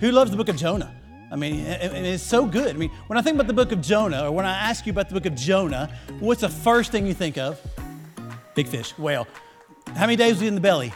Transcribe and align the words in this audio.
Who 0.00 0.10
loves 0.12 0.30
the 0.30 0.36
book 0.36 0.48
of 0.48 0.56
Jonah? 0.56 0.94
I 1.30 1.36
mean, 1.36 1.60
it's 1.60 2.22
so 2.22 2.46
good. 2.46 2.74
I 2.74 2.78
mean, 2.78 2.90
when 3.06 3.18
I 3.18 3.22
think 3.22 3.36
about 3.36 3.46
the 3.46 3.52
book 3.52 3.70
of 3.70 3.80
Jonah, 3.80 4.24
or 4.26 4.32
when 4.32 4.46
I 4.46 4.56
ask 4.56 4.84
you 4.86 4.90
about 4.90 5.08
the 5.08 5.14
book 5.14 5.26
of 5.26 5.34
Jonah, 5.34 5.94
what's 6.18 6.40
the 6.40 6.48
first 6.48 6.90
thing 6.90 7.06
you 7.06 7.14
think 7.14 7.38
of? 7.38 7.60
Big 8.54 8.66
fish, 8.66 8.96
whale. 8.98 9.28
How 9.94 10.06
many 10.06 10.16
days 10.16 10.32
was 10.32 10.40
he 10.40 10.46
in 10.48 10.54
the 10.54 10.60
belly? 10.60 10.92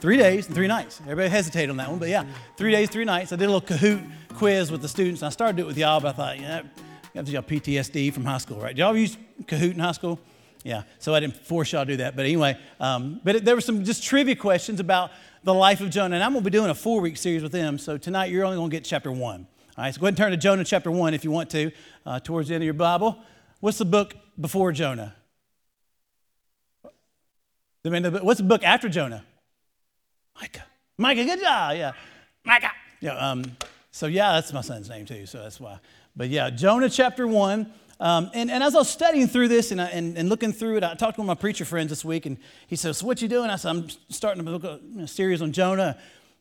Three 0.00 0.16
days 0.16 0.46
and 0.46 0.54
three 0.54 0.66
nights. 0.66 1.00
Everybody 1.02 1.28
hesitate 1.28 1.70
on 1.70 1.76
that 1.78 1.88
one, 1.88 1.98
but 1.98 2.08
yeah, 2.08 2.24
three 2.56 2.72
days, 2.72 2.90
three 2.90 3.04
nights. 3.04 3.32
I 3.32 3.36
did 3.36 3.48
a 3.48 3.52
little 3.52 3.76
Kahoot 3.76 4.04
quiz 4.34 4.70
with 4.70 4.82
the 4.82 4.88
students. 4.88 5.22
and 5.22 5.28
I 5.28 5.30
started 5.30 5.60
it 5.60 5.66
with 5.66 5.78
y'all, 5.78 6.00
but 6.00 6.08
I 6.08 6.12
thought, 6.12 6.40
yeah, 6.40 6.62
you 6.62 6.68
have 7.14 7.28
y'all 7.28 7.42
PTSD 7.42 8.12
from 8.12 8.24
high 8.24 8.38
school, 8.38 8.60
right? 8.60 8.74
Did 8.74 8.78
y'all 8.78 8.96
use 8.96 9.16
Kahoot 9.44 9.74
in 9.74 9.78
high 9.78 9.92
school? 9.92 10.18
Yeah, 10.64 10.82
so 10.98 11.14
I 11.14 11.20
didn't 11.20 11.36
force 11.36 11.72
y'all 11.72 11.84
to 11.84 11.92
do 11.92 11.96
that. 11.98 12.16
But 12.16 12.24
anyway, 12.24 12.58
um, 12.80 13.20
but 13.22 13.36
it, 13.36 13.44
there 13.44 13.54
were 13.54 13.60
some 13.60 13.84
just 13.84 14.02
trivia 14.02 14.34
questions 14.34 14.80
about 14.80 15.12
the 15.44 15.54
life 15.54 15.80
of 15.80 15.90
Jonah. 15.90 16.16
And 16.16 16.24
I'm 16.24 16.32
going 16.32 16.42
to 16.44 16.50
be 16.50 16.56
doing 16.56 16.70
a 16.70 16.74
four 16.74 17.00
week 17.00 17.16
series 17.16 17.42
with 17.42 17.52
them. 17.52 17.78
So 17.78 17.96
tonight 17.96 18.30
you're 18.30 18.44
only 18.44 18.56
going 18.56 18.70
to 18.70 18.76
get 18.76 18.84
chapter 18.84 19.12
one. 19.12 19.46
All 19.76 19.84
right, 19.84 19.94
so 19.94 20.00
go 20.00 20.06
ahead 20.06 20.14
and 20.14 20.16
turn 20.16 20.30
to 20.32 20.36
Jonah 20.36 20.64
chapter 20.64 20.90
one 20.90 21.14
if 21.14 21.22
you 21.22 21.30
want 21.30 21.50
to, 21.50 21.70
uh, 22.04 22.18
towards 22.18 22.48
the 22.48 22.54
end 22.54 22.62
of 22.62 22.66
your 22.66 22.74
Bible. 22.74 23.18
What's 23.60 23.78
the 23.78 23.84
book 23.84 24.14
before 24.40 24.72
Jonah? 24.72 25.14
What's 27.82 28.40
the 28.40 28.46
book 28.46 28.64
after 28.64 28.88
Jonah? 28.88 29.24
Micah. 30.40 30.64
Micah, 30.98 31.24
good 31.24 31.40
job. 31.40 31.76
Yeah. 31.76 31.92
Micah. 32.44 32.72
Yeah. 33.00 33.16
Um, 33.16 33.44
so, 33.92 34.06
yeah, 34.06 34.32
that's 34.32 34.52
my 34.52 34.60
son's 34.60 34.88
name 34.88 35.06
too. 35.06 35.26
So 35.26 35.38
that's 35.38 35.60
why. 35.60 35.78
But 36.16 36.28
yeah, 36.28 36.50
Jonah 36.50 36.90
chapter 36.90 37.26
one. 37.26 37.72
Um, 38.00 38.30
and, 38.32 38.50
and 38.50 38.62
as 38.62 38.74
I 38.74 38.78
was 38.78 38.88
studying 38.88 39.26
through 39.26 39.48
this 39.48 39.72
and, 39.72 39.80
I, 39.80 39.86
and, 39.86 40.16
and, 40.16 40.28
looking 40.28 40.52
through 40.52 40.76
it, 40.76 40.84
I 40.84 40.94
talked 40.94 41.16
to 41.16 41.20
one 41.20 41.28
of 41.28 41.36
my 41.36 41.40
preacher 41.40 41.64
friends 41.64 41.90
this 41.90 42.04
week, 42.04 42.26
and 42.26 42.38
he 42.68 42.76
said, 42.76 42.94
So, 42.94 43.06
what 43.06 43.20
you 43.20 43.26
doing? 43.26 43.50
I 43.50 43.56
said, 43.56 43.70
I'm 43.70 43.88
starting 44.08 44.46
a, 44.46 44.58
book, 44.58 44.80
a 45.00 45.08
series 45.08 45.42
on 45.42 45.52
Jonah. 45.52 45.98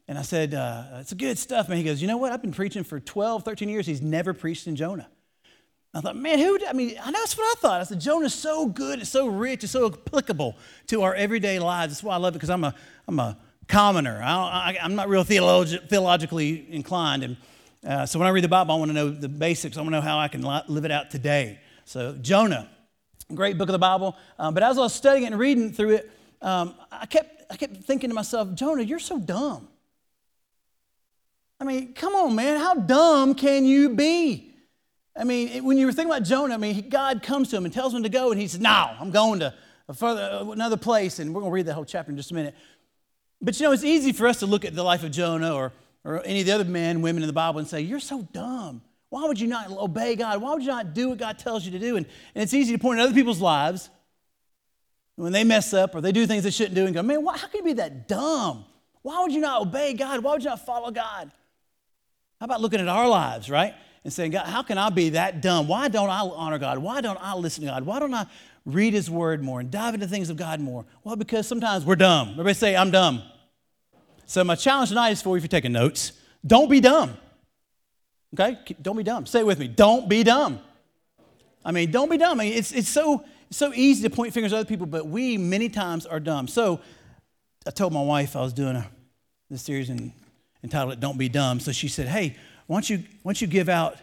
And 0.07 0.19
I 0.19 0.21
said, 0.21 0.53
uh, 0.53 0.83
It's 0.99 1.13
good 1.13 1.39
stuff, 1.39 1.67
man. 1.67 1.79
He 1.79 1.83
goes, 1.83 1.99
You 1.99 2.07
know 2.07 2.17
what? 2.17 2.31
I've 2.31 2.43
been 2.43 2.51
preaching 2.51 2.83
for 2.83 2.99
12, 2.99 3.43
13 3.43 3.69
years. 3.69 3.87
He's 3.87 4.03
never 4.03 4.33
preached 4.33 4.67
in 4.67 4.75
Jonah. 4.75 5.07
I 5.93 6.01
thought, 6.01 6.15
man, 6.15 6.37
who? 6.37 6.59
I 6.67 6.73
mean, 6.73 6.95
I 7.01 7.09
know 7.09 7.19
that's 7.19 7.35
what 7.35 7.57
I 7.57 7.59
thought. 7.59 7.81
I 7.81 7.83
said, 7.83 7.99
Jonah's 7.99 8.35
so 8.35 8.67
good, 8.67 8.99
it's 8.99 9.09
so 9.09 9.27
rich, 9.27 9.63
it's 9.63 9.71
so 9.71 9.87
applicable 9.87 10.55
to 10.87 11.01
our 11.01 11.15
everyday 11.15 11.57
lives. 11.57 11.93
That's 11.93 12.03
why 12.03 12.13
I 12.13 12.17
love 12.17 12.35
it 12.35 12.37
because 12.37 12.51
I'm 12.51 12.63
a, 12.65 12.75
I'm 13.07 13.17
a 13.19 13.35
commoner. 13.67 14.21
I 14.21 14.77
am 14.79 14.93
not 14.93 15.09
real 15.09 15.23
theologi- 15.23 15.89
theologically 15.89 16.67
inclined. 16.71 17.23
And 17.23 17.37
uh, 17.85 18.05
so 18.05 18.19
when 18.19 18.27
I 18.27 18.31
read 18.31 18.43
the 18.43 18.49
Bible, 18.49 18.75
I 18.75 18.77
want 18.77 18.89
to 18.89 18.95
know 18.95 19.09
the 19.09 19.29
basics. 19.29 19.77
I 19.77 19.81
want 19.81 19.93
to 19.93 19.97
know 19.97 20.01
how 20.01 20.17
I 20.17 20.27
can 20.27 20.41
live 20.41 20.85
it 20.85 20.91
out 20.91 21.11
today. 21.11 21.59
So, 21.85 22.13
Jonah, 22.21 22.69
great 23.33 23.57
book 23.57 23.69
of 23.69 23.73
the 23.73 23.79
Bible. 23.79 24.15
Um, 24.39 24.53
but 24.53 24.63
as 24.63 24.77
I 24.77 24.81
was 24.81 24.93
studying 24.93 25.23
it 25.23 25.27
and 25.27 25.39
reading 25.39 25.71
through 25.71 25.95
it, 25.95 26.11
um, 26.41 26.75
I, 26.91 27.05
kept, 27.05 27.43
I 27.51 27.55
kept 27.55 27.77
thinking 27.83 28.09
to 28.09 28.13
myself, 28.13 28.53
Jonah, 28.53 28.83
you're 28.83 28.99
so 28.99 29.19
dumb. 29.19 29.67
I 31.59 31.63
mean, 31.63 31.93
come 31.93 32.13
on, 32.15 32.35
man. 32.35 32.59
How 32.59 32.75
dumb 32.75 33.35
can 33.35 33.65
you 33.65 33.89
be? 33.89 34.53
I 35.15 35.23
mean, 35.23 35.63
when 35.63 35.77
you 35.77 35.87
were 35.87 35.91
thinking 35.91 36.11
about 36.11 36.23
Jonah, 36.27 36.53
I 36.53 36.57
mean, 36.57 36.89
God 36.89 37.23
comes 37.23 37.49
to 37.49 37.57
him 37.57 37.65
and 37.65 37.73
tells 37.73 37.93
him 37.93 38.03
to 38.03 38.09
go, 38.09 38.31
and 38.31 38.39
he 38.39 38.47
says, 38.47 38.59
No, 38.59 38.95
I'm 38.99 39.09
going 39.09 39.39
to 39.39 39.53
further, 39.93 40.51
another 40.51 40.77
place. 40.77 41.19
And 41.19 41.33
we're 41.33 41.41
going 41.41 41.51
to 41.51 41.55
read 41.55 41.65
the 41.65 41.73
whole 41.73 41.85
chapter 41.85 42.11
in 42.11 42.17
just 42.17 42.31
a 42.31 42.35
minute. 42.35 42.55
But 43.41 43.59
you 43.59 43.65
know, 43.65 43.71
it's 43.71 43.83
easy 43.83 44.11
for 44.11 44.27
us 44.27 44.39
to 44.39 44.45
look 44.45 44.65
at 44.65 44.75
the 44.75 44.83
life 44.83 45.03
of 45.03 45.11
Jonah 45.11 45.53
or 45.53 45.73
or 46.07 46.23
any 46.23 46.39
of 46.39 46.45
the 46.45 46.53
other 46.53 46.63
men, 46.63 47.01
women 47.01 47.21
in 47.21 47.27
the 47.27 47.33
Bible 47.33 47.59
and 47.59 47.67
say, 47.67 47.81
You're 47.81 47.99
so 47.99 48.25
dumb. 48.31 48.81
Why 49.09 49.25
would 49.25 49.39
you 49.39 49.47
not 49.47 49.69
obey 49.69 50.15
God? 50.15 50.41
Why 50.41 50.53
would 50.53 50.63
you 50.63 50.69
not 50.69 50.93
do 50.93 51.09
what 51.09 51.17
God 51.17 51.37
tells 51.37 51.65
you 51.65 51.71
to 51.71 51.79
do? 51.79 51.97
And, 51.97 52.05
and 52.33 52.43
it's 52.43 52.53
easy 52.53 52.71
to 52.71 52.79
point 52.79 52.99
at 52.99 53.03
other 53.03 53.13
people's 53.13 53.41
lives 53.41 53.89
when 55.15 55.33
they 55.33 55.43
mess 55.43 55.73
up 55.73 55.95
or 55.95 56.01
they 56.01 56.11
do 56.13 56.25
things 56.25 56.43
they 56.43 56.49
shouldn't 56.49 56.75
do 56.75 56.85
and 56.85 56.93
go, 56.93 57.03
Man, 57.03 57.23
why, 57.23 57.37
how 57.37 57.47
can 57.47 57.59
you 57.59 57.63
be 57.65 57.73
that 57.73 58.07
dumb? 58.07 58.63
Why 59.01 59.21
would 59.21 59.33
you 59.33 59.41
not 59.41 59.61
obey 59.61 59.93
God? 59.93 60.23
Why 60.23 60.31
would 60.31 60.43
you 60.43 60.49
not 60.49 60.65
follow 60.65 60.91
God? 60.91 61.29
How 62.39 62.45
about 62.45 62.61
looking 62.61 62.79
at 62.79 62.87
our 62.87 63.09
lives, 63.09 63.49
right? 63.49 63.73
And 64.05 64.13
saying, 64.13 64.31
God, 64.31 64.45
how 64.45 64.63
can 64.63 64.77
I 64.77 64.89
be 64.89 65.09
that 65.09 65.41
dumb? 65.41 65.67
Why 65.67 65.89
don't 65.89 66.09
I 66.09 66.19
honor 66.19 66.59
God? 66.59 66.77
Why 66.77 67.01
don't 67.01 67.19
I 67.21 67.35
listen 67.35 67.65
to 67.65 67.69
God? 67.69 67.85
Why 67.85 67.99
don't 67.99 68.13
I 68.13 68.27
read 68.65 68.93
His 68.93 69.09
Word 69.09 69.43
more 69.43 69.59
and 69.59 69.69
dive 69.69 69.93
into 69.93 70.07
things 70.07 70.29
of 70.29 70.37
God 70.37 70.61
more? 70.61 70.85
Well, 71.03 71.17
because 71.17 71.47
sometimes 71.47 71.83
we're 71.83 71.97
dumb. 71.97 72.29
Everybody 72.31 72.53
say, 72.53 72.75
I'm 72.77 72.91
dumb. 72.91 73.23
So, 74.27 74.43
my 74.43 74.55
challenge 74.55 74.89
tonight 74.89 75.11
is 75.11 75.21
for 75.21 75.29
you 75.29 75.37
if 75.37 75.43
you're 75.43 75.47
taking 75.47 75.71
notes 75.71 76.11
don't 76.45 76.69
be 76.69 76.79
dumb. 76.79 77.17
Okay? 78.33 78.57
Don't 78.81 78.95
be 78.95 79.03
dumb. 79.03 79.25
Say 79.25 79.39
it 79.39 79.45
with 79.45 79.59
me. 79.59 79.67
Don't 79.67 80.07
be 80.07 80.23
dumb. 80.23 80.59
I 81.65 81.71
mean, 81.71 81.91
don't 81.91 82.09
be 82.09 82.17
dumb. 82.17 82.39
I 82.39 82.45
mean, 82.45 82.53
it's, 82.53 82.71
it's, 82.71 82.87
so, 82.87 83.25
so 83.49 83.73
easy 83.73 84.03
to 84.03 84.15
point 84.15 84.33
fingers 84.33 84.53
at 84.53 84.59
other 84.59 84.67
people, 84.67 84.85
but 84.85 85.07
we 85.07 85.37
many 85.37 85.67
times 85.67 86.05
are 86.05 86.19
dumb. 86.19 86.47
So, 86.47 86.79
I 87.65 87.71
told 87.71 87.91
my 87.91 88.01
wife 88.01 88.35
I 88.35 88.41
was 88.41 88.53
doing 88.53 88.77
a, 88.77 88.87
this 89.49 89.63
series 89.63 89.89
and 89.89 90.13
entitled 90.63 90.93
it 90.93 90.99
Don't 90.99 91.17
Be 91.17 91.27
Dumb. 91.27 91.59
So 91.59 91.71
she 91.71 91.87
said, 91.87 92.07
Hey, 92.07 92.35
why 92.67 92.75
don't 92.75 92.89
you, 92.89 92.97
why 93.23 93.31
don't 93.31 93.41
you 93.41 93.47
give 93.47 93.67
out 93.67 93.97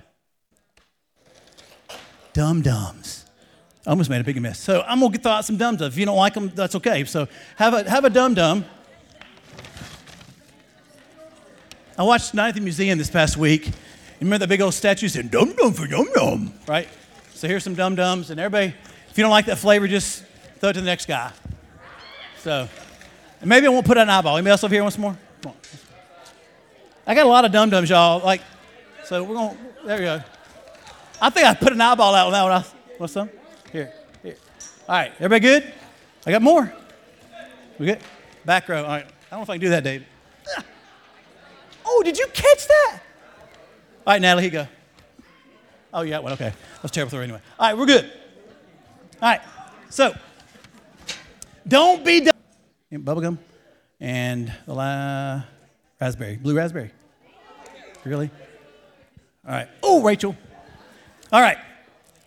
dum 2.33 2.61
dums? 2.61 3.25
I 3.87 3.91
almost 3.91 4.11
made 4.11 4.21
a 4.21 4.25
big 4.25 4.41
mess. 4.41 4.59
So 4.59 4.83
I'm 4.87 5.01
gonna 5.01 5.17
throw 5.19 5.33
out 5.33 5.45
some 5.45 5.57
dum 5.57 5.77
dums. 5.77 5.95
If 5.95 5.99
you 5.99 6.07
don't 6.07 6.17
like 6.17 6.35
them, 6.35 6.51
that's 6.55 6.75
okay. 6.77 7.05
So 7.05 7.29
have 7.57 7.75
a 7.75 7.89
have 7.89 8.05
a 8.05 8.11
dum 8.11 8.35
dum. 8.35 8.65
I 11.97 12.03
watched 12.03 12.35
Night 12.35 12.49
at 12.49 12.55
the 12.57 12.61
Museum 12.61 12.99
this 12.99 13.09
past 13.09 13.37
week. 13.37 13.69
You 13.69 13.73
remember 14.21 14.39
that 14.39 14.49
big 14.49 14.61
old 14.61 14.75
statue 14.75 15.07
saying 15.07 15.29
dum 15.29 15.53
dum 15.53 15.73
for 15.73 15.87
yum 15.87 16.09
yum, 16.17 16.53
right? 16.67 16.89
So 17.35 17.47
here's 17.47 17.63
some 17.63 17.77
dum 17.77 17.95
dums, 17.95 18.31
and 18.31 18.41
everybody, 18.41 18.75
if 19.11 19.17
you 19.17 19.23
don't 19.23 19.31
like 19.31 19.47
that 19.47 19.59
flavor, 19.59 19.87
just 19.87 20.25
throw 20.59 20.71
it 20.71 20.73
to 20.73 20.81
the 20.81 20.87
next 20.87 21.07
guy. 21.07 21.31
So 22.39 22.69
maybe 23.45 23.67
I 23.67 23.71
won't 23.71 23.87
put 23.87 23.97
an 23.97 24.11
eyeball. 24.11 24.37
Anybody 24.37 24.51
else 24.51 24.65
over 24.65 24.75
here 24.75 24.83
wants 24.83 24.99
more? 24.99 25.17
I 27.07 27.15
got 27.15 27.27
a 27.27 27.29
lot 27.29 27.45
of 27.45 27.53
dum 27.53 27.71
dums, 27.71 27.91
y'all. 27.91 28.25
Like, 28.25 28.41
so 29.05 29.23
we're 29.23 29.35
going. 29.35 29.57
There 29.85 29.99
we 29.99 30.05
go. 30.05 30.21
I 31.23 31.31
think 31.31 31.47
I 31.47 31.55
put 31.55 31.73
an 31.73 31.81
eyeball 31.81 32.13
out 32.15 32.27
on 32.27 32.33
that 32.33 32.43
one. 32.43 32.65
What's 32.99 33.13
some? 33.13 33.31
Here, 33.71 33.93
here. 34.21 34.37
All 34.89 34.97
right, 34.97 35.13
everybody 35.21 35.41
good? 35.41 35.73
I 36.27 36.33
got 36.33 36.43
more. 36.43 36.73
We 37.79 37.87
good? 37.87 38.01
Back 38.45 38.69
row. 38.69 38.83
All 38.83 38.89
right. 38.89 39.07
I 39.07 39.31
don't 39.31 39.41
know 39.41 39.43
if 39.43 39.51
I 39.51 39.55
can 39.55 39.61
do 39.61 39.69
that, 39.71 39.85
David. 39.85 40.09
Oh, 41.97 42.03
did 42.03 42.19
you 42.19 42.27
catch 42.27 42.67
that? 42.67 42.99
All 44.05 44.15
right, 44.15 44.21
Natalie, 44.21 44.43
here 44.43 44.53
you 44.53 44.67
go. 44.67 44.69
Oh, 45.93 46.03
yeah, 46.03 46.19
one. 46.19 46.33
Okay. 46.33 46.53
That's 46.83 46.91
terrible 46.91 47.11
throw 47.11 47.21
anyway. 47.21 47.41
All 47.57 47.69
right, 47.69 47.79
we're 47.79 47.87
good. 47.87 48.11
All 49.23 49.31
right. 49.31 49.41
So, 49.91 50.13
don't 51.67 52.05
be 52.05 52.21
dumb. 52.21 52.35
Bubblegum 52.93 53.39
and 54.01 54.53
the 54.67 55.45
raspberry, 56.01 56.37
blue 56.37 56.57
raspberry. 56.57 56.91
Really? 58.05 58.29
All 59.47 59.53
right. 59.53 59.69
Oh, 59.81 60.03
Rachel. 60.03 60.37
All 61.33 61.41
right. 61.41 61.59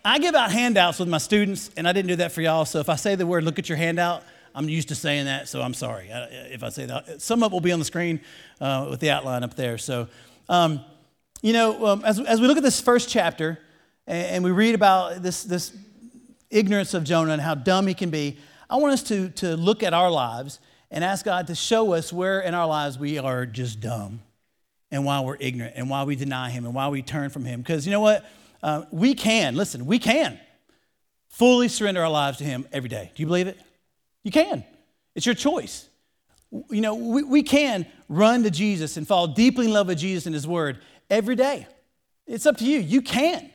I 0.02 0.18
give 0.18 0.34
out 0.34 0.50
handouts 0.50 0.98
with 0.98 1.08
my 1.08 1.18
students, 1.18 1.70
and 1.76 1.86
I 1.86 1.92
didn't 1.92 2.08
do 2.08 2.16
that 2.16 2.32
for 2.32 2.40
y'all. 2.40 2.64
So 2.64 2.80
if 2.80 2.88
I 2.88 2.96
say 2.96 3.16
the 3.16 3.26
word, 3.26 3.44
look 3.44 3.58
at 3.58 3.68
your 3.68 3.76
handout, 3.76 4.22
I'm 4.54 4.68
used 4.68 4.88
to 4.88 4.94
saying 4.94 5.26
that, 5.26 5.48
so 5.48 5.62
I'm 5.62 5.74
sorry 5.74 6.08
if 6.10 6.62
I 6.62 6.68
say 6.70 6.86
that. 6.86 7.20
Some 7.22 7.42
it 7.42 7.52
will 7.52 7.60
be 7.60 7.72
on 7.72 7.78
the 7.78 7.84
screen 7.84 8.20
uh, 8.60 8.86
with 8.90 9.00
the 9.00 9.10
outline 9.10 9.44
up 9.44 9.54
there. 9.54 9.78
So, 9.78 10.08
um, 10.48 10.80
you 11.42 11.52
know, 11.52 11.86
um, 11.86 12.04
as, 12.04 12.18
as 12.20 12.40
we 12.40 12.46
look 12.46 12.56
at 12.56 12.62
this 12.62 12.80
first 12.80 13.08
chapter 13.08 13.58
and, 14.06 14.26
and, 14.26 14.44
we 14.44 14.50
read 14.50 14.74
about 14.74 15.22
this, 15.22 15.44
this 15.44 15.76
ignorance 16.50 16.94
of 16.94 17.04
Jonah 17.04 17.32
and 17.32 17.42
how 17.42 17.54
dumb 17.54 17.86
he 17.86 17.94
can 17.94 18.10
be, 18.10 18.38
I 18.68 18.76
want 18.76 18.94
us 18.94 19.02
to, 19.04 19.28
to 19.30 19.56
look 19.56 19.82
at 19.82 19.94
our 19.94 20.10
lives 20.10 20.58
and 20.90 21.04
ask 21.04 21.24
God 21.24 21.46
to 21.48 21.54
show 21.54 21.92
us 21.92 22.12
where 22.12 22.40
in 22.40 22.54
our 22.54 22.66
lives 22.66 22.98
we 22.98 23.18
are 23.18 23.46
just 23.46 23.80
dumb 23.80 24.20
and 24.90 25.04
why 25.04 25.20
we're 25.20 25.36
ignorant 25.38 25.74
and 25.76 25.88
why 25.90 26.04
we 26.04 26.16
deny 26.16 26.50
him 26.50 26.64
and 26.64 26.74
why 26.74 26.88
we 26.88 27.02
turn 27.02 27.30
from 27.30 27.44
him. 27.44 27.60
Because 27.60 27.86
you 27.86 27.92
know 27.92 28.00
what? 28.00 28.24
Uh, 28.62 28.84
we 28.90 29.14
can, 29.14 29.54
listen, 29.54 29.86
we 29.86 29.98
can 29.98 30.38
fully 31.28 31.68
surrender 31.68 32.02
our 32.02 32.10
lives 32.10 32.38
to 32.38 32.44
him 32.44 32.66
every 32.72 32.88
day. 32.88 33.12
Do 33.14 33.22
you 33.22 33.26
believe 33.26 33.46
it? 33.46 33.58
You 34.22 34.30
can. 34.30 34.64
It's 35.14 35.26
your 35.26 35.34
choice. 35.34 35.88
You 36.70 36.80
know, 36.80 36.94
we, 36.94 37.22
we 37.22 37.42
can 37.42 37.86
run 38.08 38.42
to 38.44 38.50
Jesus 38.50 38.96
and 38.96 39.06
fall 39.06 39.26
deeply 39.26 39.66
in 39.66 39.72
love 39.72 39.88
with 39.88 39.98
Jesus 39.98 40.26
and 40.26 40.34
His 40.34 40.46
Word 40.46 40.80
every 41.10 41.36
day. 41.36 41.66
It's 42.26 42.46
up 42.46 42.56
to 42.58 42.64
you. 42.64 42.78
You 42.78 43.02
can. 43.02 43.50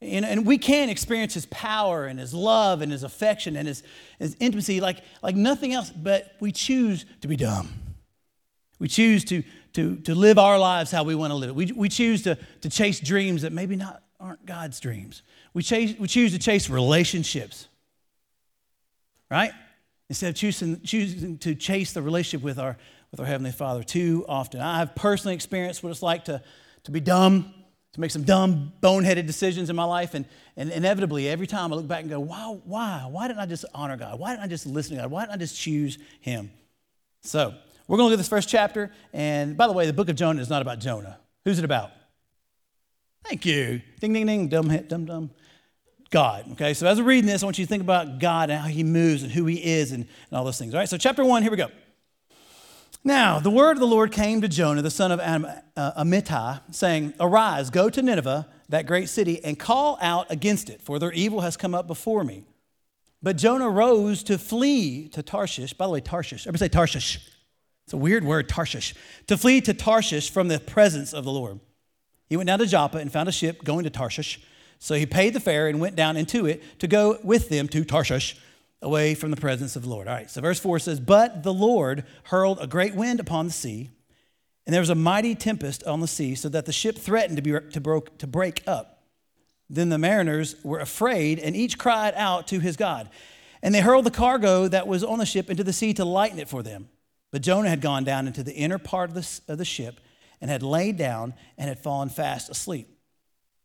And, 0.00 0.24
and 0.24 0.46
we 0.46 0.58
can 0.58 0.88
experience 0.88 1.34
His 1.34 1.46
power 1.46 2.06
and 2.06 2.18
His 2.18 2.32
love 2.32 2.82
and 2.82 2.92
His 2.92 3.02
affection 3.02 3.56
and 3.56 3.66
His, 3.66 3.82
his 4.18 4.36
intimacy 4.40 4.80
like, 4.80 4.98
like 5.22 5.36
nothing 5.36 5.72
else, 5.72 5.90
but 5.90 6.36
we 6.40 6.52
choose 6.52 7.04
to 7.22 7.28
be 7.28 7.36
dumb. 7.36 7.68
We 8.78 8.88
choose 8.88 9.24
to, 9.26 9.42
to, 9.72 9.96
to 9.96 10.14
live 10.14 10.38
our 10.38 10.58
lives 10.58 10.90
how 10.90 11.02
we 11.02 11.14
want 11.14 11.32
to 11.32 11.34
live 11.34 11.50
it. 11.50 11.56
We, 11.56 11.72
we 11.72 11.88
choose 11.88 12.22
to, 12.22 12.38
to 12.60 12.70
chase 12.70 13.00
dreams 13.00 13.42
that 13.42 13.52
maybe 13.52 13.76
not 13.76 14.02
aren't 14.20 14.44
God's 14.46 14.80
dreams. 14.80 15.22
We, 15.54 15.62
chase, 15.62 15.98
we 15.98 16.08
choose 16.08 16.32
to 16.32 16.38
chase 16.38 16.68
relationships, 16.68 17.68
right? 19.30 19.52
Instead 20.08 20.30
of 20.30 20.34
choosing, 20.34 20.80
choosing 20.82 21.38
to 21.38 21.54
chase 21.54 21.92
the 21.92 22.02
relationship 22.02 22.42
with 22.42 22.58
our, 22.58 22.76
with 23.10 23.20
our 23.20 23.26
Heavenly 23.26 23.52
Father 23.52 23.82
too 23.82 24.24
often. 24.28 24.60
I 24.60 24.78
have 24.78 24.94
personally 24.94 25.34
experienced 25.34 25.82
what 25.82 25.90
it's 25.90 26.02
like 26.02 26.24
to, 26.26 26.42
to 26.84 26.90
be 26.90 27.00
dumb, 27.00 27.52
to 27.92 28.00
make 28.00 28.10
some 28.10 28.22
dumb, 28.22 28.72
boneheaded 28.82 29.26
decisions 29.26 29.70
in 29.70 29.76
my 29.76 29.84
life. 29.84 30.14
And, 30.14 30.24
and 30.56 30.70
inevitably, 30.70 31.28
every 31.28 31.46
time 31.46 31.72
I 31.72 31.76
look 31.76 31.88
back 31.88 32.00
and 32.00 32.10
go, 32.10 32.20
wow, 32.20 32.60
why? 32.64 33.06
Why 33.08 33.28
didn't 33.28 33.40
I 33.40 33.46
just 33.46 33.64
honor 33.74 33.96
God? 33.96 34.18
Why 34.18 34.30
didn't 34.30 34.44
I 34.44 34.48
just 34.48 34.66
listen 34.66 34.96
to 34.96 35.02
God? 35.02 35.10
Why 35.10 35.22
didn't 35.22 35.34
I 35.34 35.38
just 35.38 35.58
choose 35.58 35.98
Him? 36.20 36.50
So, 37.22 37.54
we're 37.86 37.96
going 37.96 38.08
to 38.08 38.10
look 38.10 38.18
at 38.18 38.18
this 38.18 38.28
first 38.28 38.50
chapter. 38.50 38.92
And 39.14 39.56
by 39.56 39.66
the 39.66 39.72
way, 39.72 39.86
the 39.86 39.94
book 39.94 40.10
of 40.10 40.16
Jonah 40.16 40.42
is 40.42 40.50
not 40.50 40.60
about 40.60 40.78
Jonah. 40.78 41.18
Who's 41.44 41.58
it 41.58 41.64
about? 41.64 41.90
Thank 43.24 43.46
you. 43.46 43.80
Ding, 44.00 44.12
ding, 44.12 44.26
ding, 44.26 44.48
dumb, 44.48 44.68
dumb, 44.86 45.06
dumb. 45.06 45.30
God. 46.10 46.50
Okay, 46.52 46.74
so 46.74 46.86
as 46.86 46.98
we're 46.98 47.06
reading 47.06 47.26
this, 47.26 47.42
I 47.42 47.46
want 47.46 47.58
you 47.58 47.64
to 47.64 47.68
think 47.68 47.82
about 47.82 48.18
God 48.18 48.50
and 48.50 48.60
how 48.60 48.68
he 48.68 48.82
moves 48.82 49.22
and 49.22 49.30
who 49.30 49.44
he 49.46 49.62
is 49.62 49.92
and, 49.92 50.06
and 50.30 50.38
all 50.38 50.44
those 50.44 50.58
things. 50.58 50.74
All 50.74 50.80
right, 50.80 50.88
so 50.88 50.96
chapter 50.96 51.24
one, 51.24 51.42
here 51.42 51.50
we 51.50 51.56
go. 51.56 51.68
Now, 53.04 53.38
the 53.38 53.50
word 53.50 53.72
of 53.72 53.80
the 53.80 53.86
Lord 53.86 54.10
came 54.10 54.40
to 54.40 54.48
Jonah, 54.48 54.82
the 54.82 54.90
son 54.90 55.12
of 55.12 55.20
Am- 55.20 55.46
uh, 55.76 56.02
Amittai, 56.02 56.60
saying, 56.74 57.14
Arise, 57.20 57.70
go 57.70 57.88
to 57.88 58.02
Nineveh, 58.02 58.48
that 58.68 58.86
great 58.86 59.08
city, 59.08 59.42
and 59.44 59.58
call 59.58 59.98
out 60.00 60.30
against 60.30 60.68
it, 60.68 60.82
for 60.82 60.98
their 60.98 61.12
evil 61.12 61.42
has 61.42 61.56
come 61.56 61.74
up 61.74 61.86
before 61.86 62.24
me. 62.24 62.44
But 63.22 63.36
Jonah 63.36 63.68
rose 63.68 64.22
to 64.24 64.38
flee 64.38 65.08
to 65.08 65.22
Tarshish. 65.22 65.72
By 65.72 65.86
the 65.86 65.92
way, 65.92 66.00
Tarshish. 66.00 66.46
Everybody 66.46 66.66
say 66.66 66.68
Tarshish. 66.68 67.20
It's 67.84 67.92
a 67.92 67.96
weird 67.96 68.24
word, 68.24 68.48
Tarshish. 68.48 68.94
To 69.26 69.36
flee 69.36 69.60
to 69.62 69.74
Tarshish 69.74 70.30
from 70.30 70.48
the 70.48 70.60
presence 70.60 71.12
of 71.12 71.24
the 71.24 71.32
Lord. 71.32 71.60
He 72.28 72.36
went 72.36 72.46
down 72.46 72.58
to 72.58 72.66
Joppa 72.66 72.98
and 72.98 73.10
found 73.10 73.28
a 73.28 73.32
ship 73.32 73.64
going 73.64 73.84
to 73.84 73.90
Tarshish. 73.90 74.40
So 74.78 74.94
he 74.94 75.06
paid 75.06 75.34
the 75.34 75.40
fare 75.40 75.68
and 75.68 75.80
went 75.80 75.96
down 75.96 76.16
into 76.16 76.46
it 76.46 76.62
to 76.80 76.86
go 76.86 77.18
with 77.22 77.48
them 77.48 77.68
to 77.68 77.84
Tarshish, 77.84 78.36
away 78.80 79.14
from 79.14 79.30
the 79.30 79.36
presence 79.36 79.76
of 79.76 79.82
the 79.82 79.88
Lord. 79.88 80.06
All 80.06 80.14
right, 80.14 80.30
so 80.30 80.40
verse 80.40 80.60
4 80.60 80.78
says, 80.78 81.00
But 81.00 81.42
the 81.42 81.52
Lord 81.52 82.04
hurled 82.24 82.58
a 82.60 82.66
great 82.66 82.94
wind 82.94 83.20
upon 83.20 83.46
the 83.46 83.52
sea, 83.52 83.90
and 84.66 84.74
there 84.74 84.80
was 84.80 84.90
a 84.90 84.94
mighty 84.94 85.34
tempest 85.34 85.82
on 85.84 86.00
the 86.00 86.06
sea, 86.06 86.34
so 86.34 86.48
that 86.48 86.66
the 86.66 86.72
ship 86.72 86.96
threatened 86.96 87.36
to, 87.36 87.42
be, 87.42 87.70
to, 87.72 87.80
broke, 87.80 88.18
to 88.18 88.26
break 88.26 88.62
up. 88.66 89.02
Then 89.68 89.88
the 89.88 89.98
mariners 89.98 90.56
were 90.62 90.78
afraid, 90.78 91.38
and 91.38 91.56
each 91.56 91.78
cried 91.78 92.14
out 92.16 92.46
to 92.48 92.60
his 92.60 92.76
God. 92.76 93.10
And 93.62 93.74
they 93.74 93.80
hurled 93.80 94.06
the 94.06 94.10
cargo 94.10 94.68
that 94.68 94.86
was 94.86 95.02
on 95.02 95.18
the 95.18 95.26
ship 95.26 95.50
into 95.50 95.64
the 95.64 95.72
sea 95.72 95.92
to 95.94 96.04
lighten 96.04 96.38
it 96.38 96.48
for 96.48 96.62
them. 96.62 96.88
But 97.30 97.42
Jonah 97.42 97.68
had 97.68 97.80
gone 97.80 98.04
down 98.04 98.26
into 98.26 98.42
the 98.42 98.54
inner 98.54 98.78
part 98.78 99.10
of 99.10 99.14
the, 99.14 99.52
of 99.52 99.58
the 99.58 99.64
ship 99.64 100.00
and 100.40 100.50
had 100.50 100.62
laid 100.62 100.96
down 100.96 101.34
and 101.58 101.68
had 101.68 101.80
fallen 101.80 102.08
fast 102.08 102.48
asleep. 102.48 102.88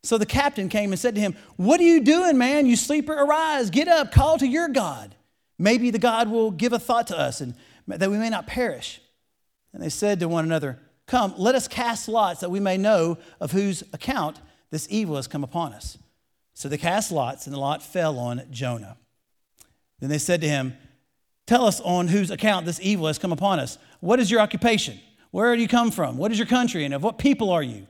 So 0.04 0.18
the 0.18 0.26
captain 0.26 0.68
came 0.68 0.92
and 0.92 1.00
said 1.00 1.16
to 1.16 1.22
him, 1.22 1.36
What 1.56 1.80
are 1.80 1.84
you 1.84 2.02
doing, 2.02 2.38
man? 2.38 2.66
You 2.66 2.76
sleeper, 2.76 3.14
arise, 3.14 3.70
get 3.70 3.88
up, 3.88 4.12
call 4.12 4.38
to 4.38 4.48
your 4.48 4.68
God. 4.68 5.16
Maybe 5.58 5.92
the 5.92 6.00
God 6.00 6.30
will 6.30 6.52
give 6.52 6.74
a 6.74 6.80
thought 6.80 7.08
to 7.08 7.18
us 7.18 7.40
and 7.40 7.56
that 7.88 8.10
we 8.10 8.18
may 8.18 8.30
not 8.30 8.48
perish. 8.48 9.02
And 9.72 9.82
they 9.82 9.90
said 9.90 10.20
to 10.20 10.28
one 10.28 10.46
another, 10.46 10.80
Come, 11.06 11.34
let 11.38 11.56
us 11.56 11.68
cast 11.68 12.08
lots 12.08 12.42
that 12.42 12.50
we 12.50 12.60
may 12.60 12.78
know 12.78 13.18
of 13.40 13.52
whose 13.52 13.84
account 13.94 14.40
this 14.72 14.88
evil 14.90 15.16
has 15.16 15.28
come 15.28 15.44
upon 15.44 15.74
us. 15.74 15.98
So 16.54 16.70
they 16.70 16.78
cast 16.78 17.12
lots, 17.12 17.46
and 17.46 17.54
the 17.54 17.60
lot 17.60 17.82
fell 17.82 18.18
on 18.20 18.44
Jonah. 18.52 18.98
Then 20.00 20.10
they 20.10 20.18
said 20.18 20.42
to 20.42 20.48
him, 20.48 20.78
Tell 21.46 21.66
us 21.66 21.82
on 21.82 22.08
whose 22.08 22.32
account 22.32 22.66
this 22.66 22.80
evil 22.82 23.08
has 23.08 23.20
come 23.20 23.34
upon 23.34 23.60
us. 23.60 23.78
What 24.00 24.20
is 24.20 24.32
your 24.32 24.40
occupation? 24.40 25.00
Where 25.32 25.56
do 25.56 25.62
you 25.62 25.68
come 25.68 25.92
from? 25.92 26.18
What 26.18 26.32
is 26.32 26.38
your 26.38 26.48
country? 26.48 26.86
And 26.86 26.94
of 26.94 27.04
what 27.04 27.18
people 27.18 27.50
are 27.50 27.64
you? 27.64 27.88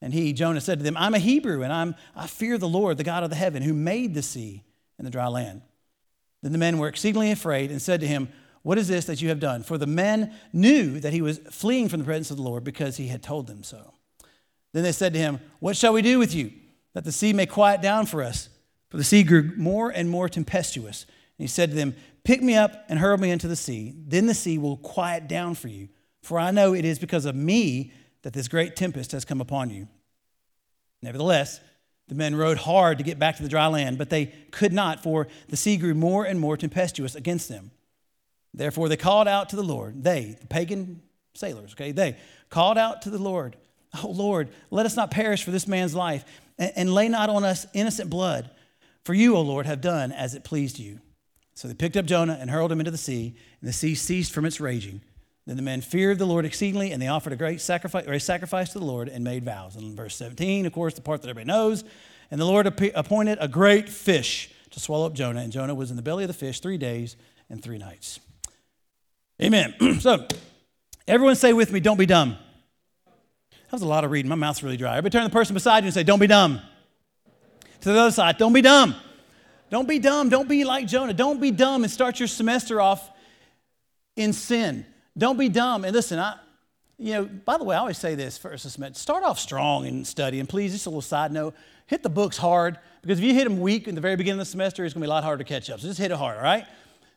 And 0.00 0.12
he, 0.12 0.32
Jonah, 0.32 0.60
said 0.60 0.78
to 0.78 0.84
them, 0.84 0.96
I'm 0.96 1.14
a 1.14 1.18
Hebrew, 1.18 1.62
and 1.62 1.72
I'm, 1.72 1.94
I 2.14 2.26
fear 2.26 2.58
the 2.58 2.68
Lord, 2.68 2.98
the 2.98 3.04
God 3.04 3.22
of 3.22 3.30
the 3.30 3.36
heaven, 3.36 3.62
who 3.62 3.72
made 3.72 4.14
the 4.14 4.22
sea 4.22 4.62
and 4.98 5.06
the 5.06 5.10
dry 5.10 5.28
land. 5.28 5.62
Then 6.42 6.52
the 6.52 6.58
men 6.58 6.78
were 6.78 6.88
exceedingly 6.88 7.30
afraid 7.30 7.70
and 7.70 7.80
said 7.80 8.00
to 8.00 8.06
him, 8.06 8.28
What 8.62 8.76
is 8.76 8.88
this 8.88 9.06
that 9.06 9.22
you 9.22 9.30
have 9.30 9.40
done? 9.40 9.62
For 9.62 9.78
the 9.78 9.86
men 9.86 10.34
knew 10.52 11.00
that 11.00 11.14
he 11.14 11.22
was 11.22 11.38
fleeing 11.50 11.88
from 11.88 12.00
the 12.00 12.04
presence 12.04 12.30
of 12.30 12.36
the 12.36 12.42
Lord 12.42 12.64
because 12.64 12.98
he 12.98 13.08
had 13.08 13.22
told 13.22 13.46
them 13.46 13.62
so. 13.62 13.94
Then 14.74 14.82
they 14.82 14.92
said 14.92 15.14
to 15.14 15.18
him, 15.18 15.40
What 15.60 15.76
shall 15.76 15.94
we 15.94 16.02
do 16.02 16.18
with 16.18 16.34
you, 16.34 16.52
that 16.92 17.04
the 17.04 17.12
sea 17.12 17.32
may 17.32 17.46
quiet 17.46 17.80
down 17.80 18.06
for 18.06 18.22
us? 18.22 18.50
For 18.90 18.98
the 18.98 19.04
sea 19.04 19.22
grew 19.22 19.52
more 19.56 19.90
and 19.90 20.10
more 20.10 20.28
tempestuous. 20.28 21.04
And 21.38 21.44
he 21.44 21.46
said 21.48 21.70
to 21.70 21.76
them, 21.76 21.96
Pick 22.24 22.42
me 22.42 22.56
up 22.56 22.84
and 22.88 22.98
hurl 22.98 23.16
me 23.16 23.30
into 23.30 23.48
the 23.48 23.56
sea. 23.56 23.94
Then 23.96 24.26
the 24.26 24.34
sea 24.34 24.58
will 24.58 24.76
quiet 24.76 25.28
down 25.28 25.54
for 25.54 25.68
you. 25.68 25.88
For 26.22 26.38
I 26.38 26.50
know 26.50 26.74
it 26.74 26.84
is 26.84 26.98
because 26.98 27.24
of 27.24 27.34
me 27.34 27.92
that 28.24 28.32
this 28.32 28.48
great 28.48 28.74
tempest 28.74 29.12
has 29.12 29.24
come 29.24 29.40
upon 29.40 29.70
you. 29.70 29.86
Nevertheless, 31.02 31.60
the 32.08 32.14
men 32.14 32.34
rowed 32.34 32.58
hard 32.58 32.98
to 32.98 33.04
get 33.04 33.18
back 33.18 33.36
to 33.36 33.42
the 33.42 33.48
dry 33.48 33.66
land, 33.66 33.96
but 33.98 34.10
they 34.10 34.26
could 34.50 34.72
not, 34.72 35.02
for 35.02 35.28
the 35.48 35.56
sea 35.56 35.76
grew 35.76 35.94
more 35.94 36.24
and 36.24 36.40
more 36.40 36.56
tempestuous 36.56 37.14
against 37.14 37.48
them. 37.48 37.70
Therefore, 38.52 38.88
they 38.88 38.96
called 38.96 39.28
out 39.28 39.50
to 39.50 39.56
the 39.56 39.62
Lord. 39.62 40.02
They, 40.02 40.36
the 40.40 40.46
pagan 40.46 41.02
sailors, 41.34 41.72
okay, 41.74 41.92
they 41.92 42.16
called 42.50 42.78
out 42.78 43.02
to 43.02 43.10
the 43.10 43.18
Lord, 43.18 43.56
Oh 44.02 44.10
Lord, 44.10 44.48
let 44.70 44.86
us 44.86 44.96
not 44.96 45.10
perish 45.10 45.44
for 45.44 45.50
this 45.50 45.68
man's 45.68 45.94
life, 45.94 46.24
and, 46.58 46.92
lay 46.92 47.08
not 47.08 47.30
on 47.30 47.44
us 47.44 47.66
innocent 47.74 48.10
blood. 48.10 48.50
For 49.04 49.14
you, 49.14 49.36
O 49.36 49.42
Lord, 49.42 49.66
have 49.66 49.80
done 49.80 50.12
as 50.12 50.34
it 50.34 50.44
pleased 50.44 50.78
you. 50.78 51.00
So 51.54 51.68
they 51.68 51.74
picked 51.74 51.96
up 51.96 52.06
Jonah 52.06 52.38
and 52.40 52.50
hurled 52.50 52.72
him 52.72 52.80
into 52.80 52.90
the 52.90 52.98
sea, 52.98 53.36
and 53.60 53.68
the 53.68 53.72
sea 53.72 53.94
ceased 53.94 54.32
from 54.32 54.44
its 54.44 54.60
raging. 54.60 55.02
Then 55.46 55.56
the 55.56 55.62
men 55.62 55.82
feared 55.82 56.18
the 56.18 56.26
Lord 56.26 56.46
exceedingly, 56.46 56.92
and 56.92 57.02
they 57.02 57.08
offered 57.08 57.32
a 57.32 57.36
great 57.36 57.60
sacrifice, 57.60 58.06
or 58.06 58.14
a 58.14 58.20
sacrifice 58.20 58.72
to 58.72 58.78
the 58.78 58.84
Lord 58.84 59.08
and 59.08 59.22
made 59.22 59.44
vows. 59.44 59.76
And 59.76 59.84
in 59.84 59.96
verse 59.96 60.16
17, 60.16 60.64
of 60.64 60.72
course, 60.72 60.94
the 60.94 61.02
part 61.02 61.20
that 61.22 61.28
everybody 61.28 61.46
knows, 61.46 61.84
and 62.30 62.40
the 62.40 62.46
Lord 62.46 62.66
appointed 62.66 63.38
a 63.40 63.48
great 63.48 63.88
fish 63.88 64.50
to 64.70 64.80
swallow 64.80 65.06
up 65.06 65.12
Jonah, 65.12 65.40
and 65.40 65.52
Jonah 65.52 65.74
was 65.74 65.90
in 65.90 65.96
the 65.96 66.02
belly 66.02 66.24
of 66.24 66.28
the 66.28 66.34
fish 66.34 66.60
three 66.60 66.78
days 66.78 67.16
and 67.50 67.62
three 67.62 67.78
nights. 67.78 68.20
Amen. 69.40 69.74
so, 70.00 70.26
everyone 71.06 71.36
say 71.36 71.52
with 71.52 71.70
me, 71.72 71.80
don't 71.80 71.98
be 71.98 72.06
dumb. 72.06 72.38
That 73.04 73.72
was 73.72 73.82
a 73.82 73.86
lot 73.86 74.04
of 74.04 74.10
reading. 74.10 74.28
My 74.28 74.36
mouth's 74.36 74.62
really 74.62 74.76
dry. 74.76 74.92
Everybody 74.96 75.12
turn 75.12 75.22
to 75.22 75.28
the 75.28 75.32
person 75.32 75.52
beside 75.52 75.84
you 75.84 75.88
and 75.88 75.94
say, 75.94 76.04
don't 76.04 76.20
be 76.20 76.26
dumb. 76.26 76.60
To 77.82 77.92
the 77.92 77.98
other 77.98 78.12
side, 78.12 78.38
don't 78.38 78.52
be 78.52 78.62
dumb. 78.62 78.94
Don't 79.68 79.88
be 79.88 79.98
dumb. 79.98 80.28
Don't 80.28 80.48
be 80.48 80.64
like 80.64 80.86
Jonah. 80.86 81.12
Don't 81.12 81.40
be 81.40 81.50
dumb 81.50 81.82
and 81.82 81.92
start 81.92 82.18
your 82.18 82.28
semester 82.28 82.80
off 82.80 83.10
in 84.16 84.32
sin. 84.32 84.86
Don't 85.16 85.38
be 85.38 85.48
dumb. 85.48 85.84
And 85.84 85.94
listen, 85.94 86.18
I, 86.18 86.36
you 86.98 87.12
know, 87.14 87.24
by 87.24 87.58
the 87.58 87.64
way, 87.64 87.76
I 87.76 87.80
always 87.80 87.98
say 87.98 88.14
this 88.14 88.38
first 88.38 88.68
start 88.96 89.24
off 89.24 89.38
strong 89.38 89.86
in 89.86 90.04
study. 90.04 90.40
And 90.40 90.48
please, 90.48 90.72
just 90.72 90.86
a 90.86 90.90
little 90.90 91.02
side 91.02 91.32
note, 91.32 91.54
hit 91.86 92.02
the 92.02 92.08
books 92.08 92.36
hard 92.36 92.78
because 93.02 93.18
if 93.18 93.24
you 93.24 93.34
hit 93.34 93.44
them 93.44 93.60
weak 93.60 93.88
in 93.88 93.94
the 93.94 94.00
very 94.00 94.16
beginning 94.16 94.40
of 94.40 94.46
the 94.46 94.50
semester, 94.50 94.84
it's 94.84 94.94
going 94.94 95.02
to 95.02 95.06
be 95.06 95.10
a 95.10 95.14
lot 95.14 95.24
harder 95.24 95.44
to 95.44 95.48
catch 95.48 95.70
up. 95.70 95.80
So 95.80 95.88
just 95.88 95.98
hit 95.98 96.10
it 96.10 96.16
hard, 96.16 96.36
all 96.36 96.42
right? 96.42 96.66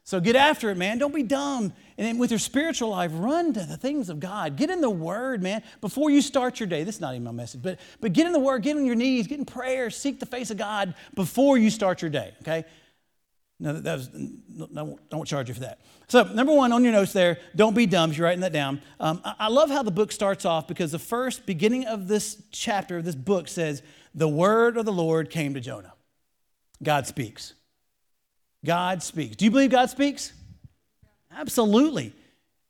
So 0.04 0.22
get 0.22 0.38
after 0.38 0.70
it, 0.70 0.78
man. 0.78 1.00
Don't 1.00 1.14
be 1.14 1.22
dumb. 1.22 1.74
And 1.98 2.18
with 2.18 2.32
your 2.32 2.40
spiritual 2.40 2.90
life, 2.92 3.12
run 3.14 3.52
to 3.52 3.60
the 3.60 3.76
things 3.76 4.10
of 4.10 4.22
God. 4.22 4.56
Get 4.56 4.70
in 4.70 4.80
the 4.80 4.90
Word, 4.90 5.44
man, 5.44 5.64
before 5.82 6.10
you 6.10 6.22
start 6.22 6.62
your 6.62 6.68
day. 6.68 6.86
This 6.86 6.96
is 6.96 7.02
not 7.02 7.14
even 7.14 7.26
my 7.26 7.32
message, 7.32 7.62
but, 7.62 7.78
but 8.00 8.14
get 8.14 8.26
in 8.26 8.32
the 8.32 8.40
Word, 8.40 8.64
get 8.64 8.78
on 8.78 8.86
your 8.86 8.96
knees, 8.96 9.28
get 9.28 9.38
in 9.38 9.44
prayer, 9.44 9.90
seek 9.90 10.22
the 10.22 10.26
face 10.26 10.50
of 10.50 10.58
God 10.58 10.94
before 11.13 11.58
you 11.58 11.70
start 11.70 12.01
your 12.01 12.10
day, 12.10 12.34
okay? 12.42 12.63
No, 13.60 13.74
that 13.74 13.98
was, 13.98 14.10
no, 14.14 15.00
don't 15.10 15.28
charge 15.28 15.48
you 15.48 15.56
for 15.56 15.62
that. 15.62 15.80
So, 16.08 16.24
number 16.24 16.54
one 16.54 16.72
on 16.72 16.84
your 16.84 16.94
notes 16.94 17.12
there, 17.12 17.40
don't 17.56 17.76
be 17.76 17.88
dumb 17.88 18.14
you're 18.14 18.26
writing 18.26 18.42
that 18.42 18.54
down. 18.54 18.82
Um, 19.00 19.22
I 19.24 19.48
love 19.48 19.72
how 19.72 19.82
the 19.82 19.92
book 19.92 20.12
starts 20.12 20.46
off 20.46 20.68
because 20.68 20.92
the 20.92 21.00
first 21.00 21.46
beginning 21.46 21.86
of 21.86 22.08
this 22.08 22.42
chapter, 22.52 22.98
of 22.98 23.06
this 23.06 23.16
book 23.16 23.48
says, 23.48 23.82
The 24.14 24.28
word 24.28 24.78
of 24.78 24.86
the 24.86 24.94
Lord 24.94 25.32
came 25.32 25.56
to 25.56 25.60
Jonah. 25.60 25.94
God 26.84 27.08
speaks. 27.08 27.54
God 28.64 29.02
speaks. 29.02 29.36
Do 29.36 29.46
you 29.46 29.52
believe 29.52 29.72
God 29.72 29.90
speaks? 29.90 30.34
Absolutely. 31.36 32.14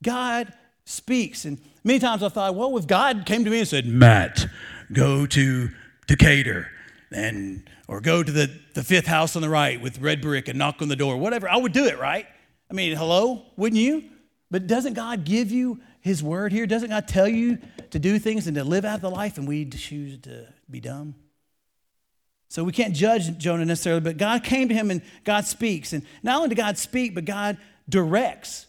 God 0.01 0.53
speaks. 0.85 1.45
And 1.45 1.59
many 1.83 1.99
times 1.99 2.23
I 2.23 2.29
thought, 2.29 2.55
well, 2.55 2.77
if 2.77 2.87
God 2.87 3.25
came 3.25 3.43
to 3.43 3.49
me 3.49 3.59
and 3.59 3.67
said, 3.67 3.85
Matt, 3.85 4.47
go 4.91 5.25
to 5.25 5.69
Decatur 6.07 6.69
and 7.11 7.69
or 7.87 8.01
go 8.01 8.21
to 8.21 8.31
the, 8.31 8.51
the 8.73 8.83
fifth 8.83 9.07
house 9.07 9.35
on 9.35 9.41
the 9.41 9.49
right 9.49 9.79
with 9.81 9.99
red 9.99 10.21
brick 10.21 10.47
and 10.47 10.57
knock 10.57 10.81
on 10.81 10.89
the 10.89 10.95
door, 10.95 11.17
whatever. 11.17 11.49
I 11.49 11.57
would 11.57 11.71
do 11.71 11.85
it, 11.85 11.97
right? 11.99 12.25
I 12.69 12.73
mean, 12.73 12.95
hello, 12.95 13.45
wouldn't 13.55 13.81
you? 13.81 14.03
But 14.51 14.67
doesn't 14.67 14.93
God 14.93 15.23
give 15.23 15.51
you 15.51 15.79
his 16.01 16.21
word 16.23 16.51
here? 16.51 16.65
Doesn't 16.65 16.89
God 16.89 17.07
tell 17.07 17.27
you 17.27 17.59
to 17.91 17.99
do 17.99 18.19
things 18.19 18.47
and 18.47 18.55
to 18.55 18.63
live 18.63 18.85
out 18.85 19.01
the 19.01 19.09
life 19.09 19.37
and 19.37 19.47
we 19.47 19.65
choose 19.65 20.19
to 20.19 20.47
be 20.69 20.79
dumb? 20.79 21.15
So 22.49 22.63
we 22.63 22.71
can't 22.71 22.95
judge 22.95 23.37
Jonah 23.37 23.65
necessarily, 23.65 24.01
but 24.01 24.17
God 24.17 24.43
came 24.43 24.69
to 24.69 24.73
him 24.73 24.89
and 24.89 25.01
God 25.25 25.45
speaks. 25.45 25.91
And 25.91 26.03
not 26.23 26.37
only 26.37 26.49
did 26.49 26.55
God 26.55 26.77
speak, 26.77 27.13
but 27.13 27.25
God 27.25 27.57
directs. 27.89 28.67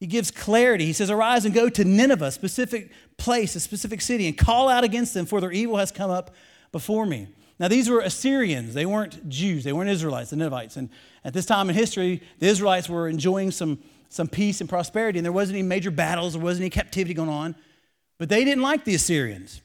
He 0.00 0.06
gives 0.06 0.30
clarity. 0.30 0.86
He 0.86 0.92
says, 0.92 1.10
Arise 1.10 1.44
and 1.44 1.54
go 1.54 1.68
to 1.68 1.84
Nineveh, 1.84 2.26
a 2.26 2.32
specific 2.32 2.90
place, 3.18 3.56
a 3.56 3.60
specific 3.60 4.00
city, 4.00 4.26
and 4.26 4.38
call 4.38 4.68
out 4.68 4.84
against 4.84 5.12
them, 5.12 5.26
for 5.26 5.40
their 5.40 5.52
evil 5.52 5.76
has 5.76 5.90
come 5.90 6.10
up 6.10 6.34
before 6.72 7.04
me. 7.04 7.28
Now, 7.58 7.68
these 7.68 7.90
were 7.90 8.00
Assyrians. 8.00 8.74
They 8.74 8.86
weren't 8.86 9.28
Jews. 9.28 9.64
They 9.64 9.72
weren't 9.72 9.90
Israelites, 9.90 10.30
the 10.30 10.36
Ninevites. 10.36 10.76
And 10.76 10.90
at 11.24 11.32
this 11.32 11.44
time 11.44 11.68
in 11.68 11.74
history, 11.74 12.22
the 12.38 12.46
Israelites 12.46 12.88
were 12.88 13.08
enjoying 13.08 13.50
some, 13.50 13.78
some 14.08 14.28
peace 14.28 14.60
and 14.60 14.70
prosperity, 14.70 15.18
and 15.18 15.24
there 15.24 15.32
wasn't 15.32 15.58
any 15.58 15.66
major 15.66 15.90
battles, 15.90 16.34
there 16.34 16.42
wasn't 16.42 16.62
any 16.62 16.70
captivity 16.70 17.14
going 17.14 17.28
on. 17.28 17.56
But 18.18 18.28
they 18.28 18.44
didn't 18.44 18.62
like 18.62 18.84
the 18.84 18.94
Assyrians. 18.94 19.60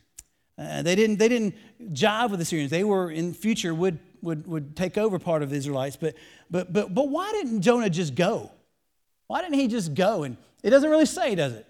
Uh, 0.58 0.82
they, 0.82 0.96
didn't, 0.96 1.18
they 1.18 1.28
didn't 1.28 1.56
jive 1.94 2.30
with 2.30 2.40
the 2.40 2.44
Assyrians. 2.44 2.72
They 2.72 2.84
were, 2.84 3.10
in 3.10 3.34
future, 3.34 3.74
would, 3.74 4.00
would, 4.22 4.46
would 4.48 4.76
take 4.76 4.98
over 4.98 5.20
part 5.20 5.44
of 5.44 5.50
the 5.50 5.56
Israelites. 5.56 5.96
But, 5.96 6.16
but, 6.50 6.72
but, 6.72 6.94
but 6.94 7.10
why 7.10 7.32
didn't 7.32 7.62
Jonah 7.62 7.90
just 7.90 8.16
go? 8.16 8.52
Why 9.28 9.42
didn't 9.42 9.56
he 9.56 9.68
just 9.68 9.94
go? 9.94 10.24
And 10.24 10.38
it 10.64 10.70
doesn't 10.70 10.90
really 10.90 11.06
say, 11.06 11.34
does 11.36 11.54
it? 11.54 11.66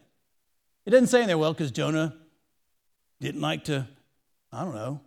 It 0.85 0.91
doesn't 0.91 1.07
say 1.07 1.21
in 1.21 1.27
there, 1.27 1.37
well, 1.37 1.53
because 1.53 1.71
Jonah 1.71 2.13
didn't 3.21 3.41
like 3.41 3.65
to, 3.65 3.87
I 4.51 4.65
don't 4.65 4.75
know, 4.75 4.99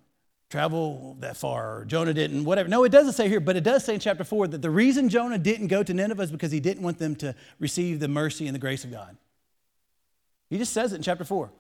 travel 0.51 1.17
that 1.21 1.37
far, 1.37 1.85
Jonah 1.87 2.15
didn't, 2.15 2.45
whatever. 2.45 2.69
No, 2.69 2.85
it 2.85 2.91
doesn't 2.91 3.15
say 3.15 3.29
here, 3.29 3.41
but 3.41 3.57
it 3.57 3.65
does 3.65 3.85
say 3.85 3.95
in 3.95 4.01
chapter 4.01 4.25
4 4.25 4.49
that 4.49 4.63
the 4.63 4.71
reason 4.71 5.09
Jonah 5.09 5.39
didn't 5.39 5.67
go 5.67 5.83
to 5.83 5.93
Nineveh 5.93 6.23
is 6.23 6.31
because 6.31 6.53
he 6.53 6.61
didn't 6.61 6.83
want 6.83 6.99
them 6.99 7.17
to 7.17 7.35
receive 7.59 7.99
the 7.99 8.09
mercy 8.09 8.47
and 8.47 8.55
the 8.55 8.61
grace 8.61 8.85
of 8.85 8.93
God. 8.93 9.17
He 10.49 10.59
just 10.59 10.73
says 10.73 10.93
it 10.93 10.97
in 10.97 11.03
chapter 11.03 11.25
4. 11.25 11.51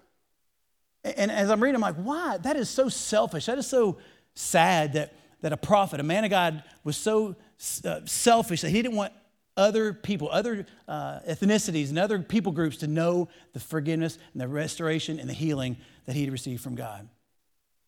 And 1.02 1.30
as 1.30 1.50
I'm 1.50 1.62
reading, 1.62 1.76
I'm 1.76 1.80
like, 1.80 1.96
why? 1.96 2.38
That 2.38 2.56
is 2.56 2.68
so 2.68 2.88
selfish. 2.88 3.46
That 3.46 3.58
is 3.58 3.66
so 3.66 3.98
sad 4.34 4.92
that, 4.94 5.14
that 5.40 5.52
a 5.52 5.56
prophet, 5.56 6.00
a 6.00 6.04
man 6.04 6.24
of 6.24 6.30
God, 6.30 6.62
was 6.84 6.96
so 6.96 7.36
uh, 7.84 8.00
selfish 8.04 8.60
that 8.60 8.70
he 8.70 8.82
didn't 8.82 8.96
want 8.96 9.12
other 9.56 9.92
people, 9.92 10.28
other 10.30 10.66
uh, 10.86 11.20
ethnicities, 11.20 11.88
and 11.88 11.98
other 11.98 12.18
people 12.20 12.52
groups 12.52 12.76
to 12.78 12.86
know 12.86 13.28
the 13.52 13.60
forgiveness 13.60 14.18
and 14.32 14.40
the 14.40 14.48
restoration 14.48 15.18
and 15.18 15.28
the 15.28 15.34
healing 15.34 15.76
that 16.04 16.14
he 16.14 16.22
had 16.22 16.32
received 16.32 16.62
from 16.62 16.74
God. 16.74 17.08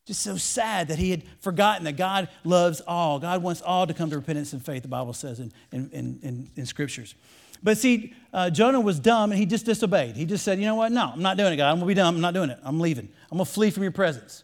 Just 0.09 0.23
so 0.23 0.37
sad 0.37 0.87
that 0.87 0.97
he 0.97 1.11
had 1.11 1.21
forgotten 1.39 1.83
that 1.83 1.95
God 1.95 2.29
loves 2.43 2.81
all. 2.81 3.19
God 3.19 3.43
wants 3.43 3.61
all 3.61 3.85
to 3.85 3.93
come 3.93 4.09
to 4.09 4.15
repentance 4.15 4.53
and 4.53 4.65
faith, 4.65 4.81
the 4.81 4.87
Bible 4.87 5.13
says 5.13 5.39
in, 5.39 5.53
in, 5.71 5.87
in, 6.23 6.49
in 6.55 6.65
scriptures. 6.65 7.13
But 7.61 7.77
see, 7.77 8.15
uh, 8.33 8.49
Jonah 8.49 8.79
was 8.79 8.99
dumb 8.99 9.31
and 9.31 9.37
he 9.39 9.45
just 9.45 9.67
disobeyed. 9.67 10.15
He 10.15 10.25
just 10.25 10.43
said, 10.43 10.57
You 10.57 10.65
know 10.65 10.73
what? 10.73 10.91
No, 10.91 11.11
I'm 11.13 11.21
not 11.21 11.37
doing 11.37 11.53
it, 11.53 11.57
God. 11.57 11.69
I'm 11.69 11.75
going 11.75 11.81
to 11.81 11.85
be 11.85 11.93
dumb. 11.93 12.15
I'm 12.15 12.21
not 12.21 12.33
doing 12.33 12.49
it. 12.49 12.57
I'm 12.63 12.79
leaving. 12.79 13.07
I'm 13.31 13.37
going 13.37 13.45
to 13.45 13.51
flee 13.51 13.69
from 13.69 13.83
your 13.83 13.91
presence. 13.91 14.43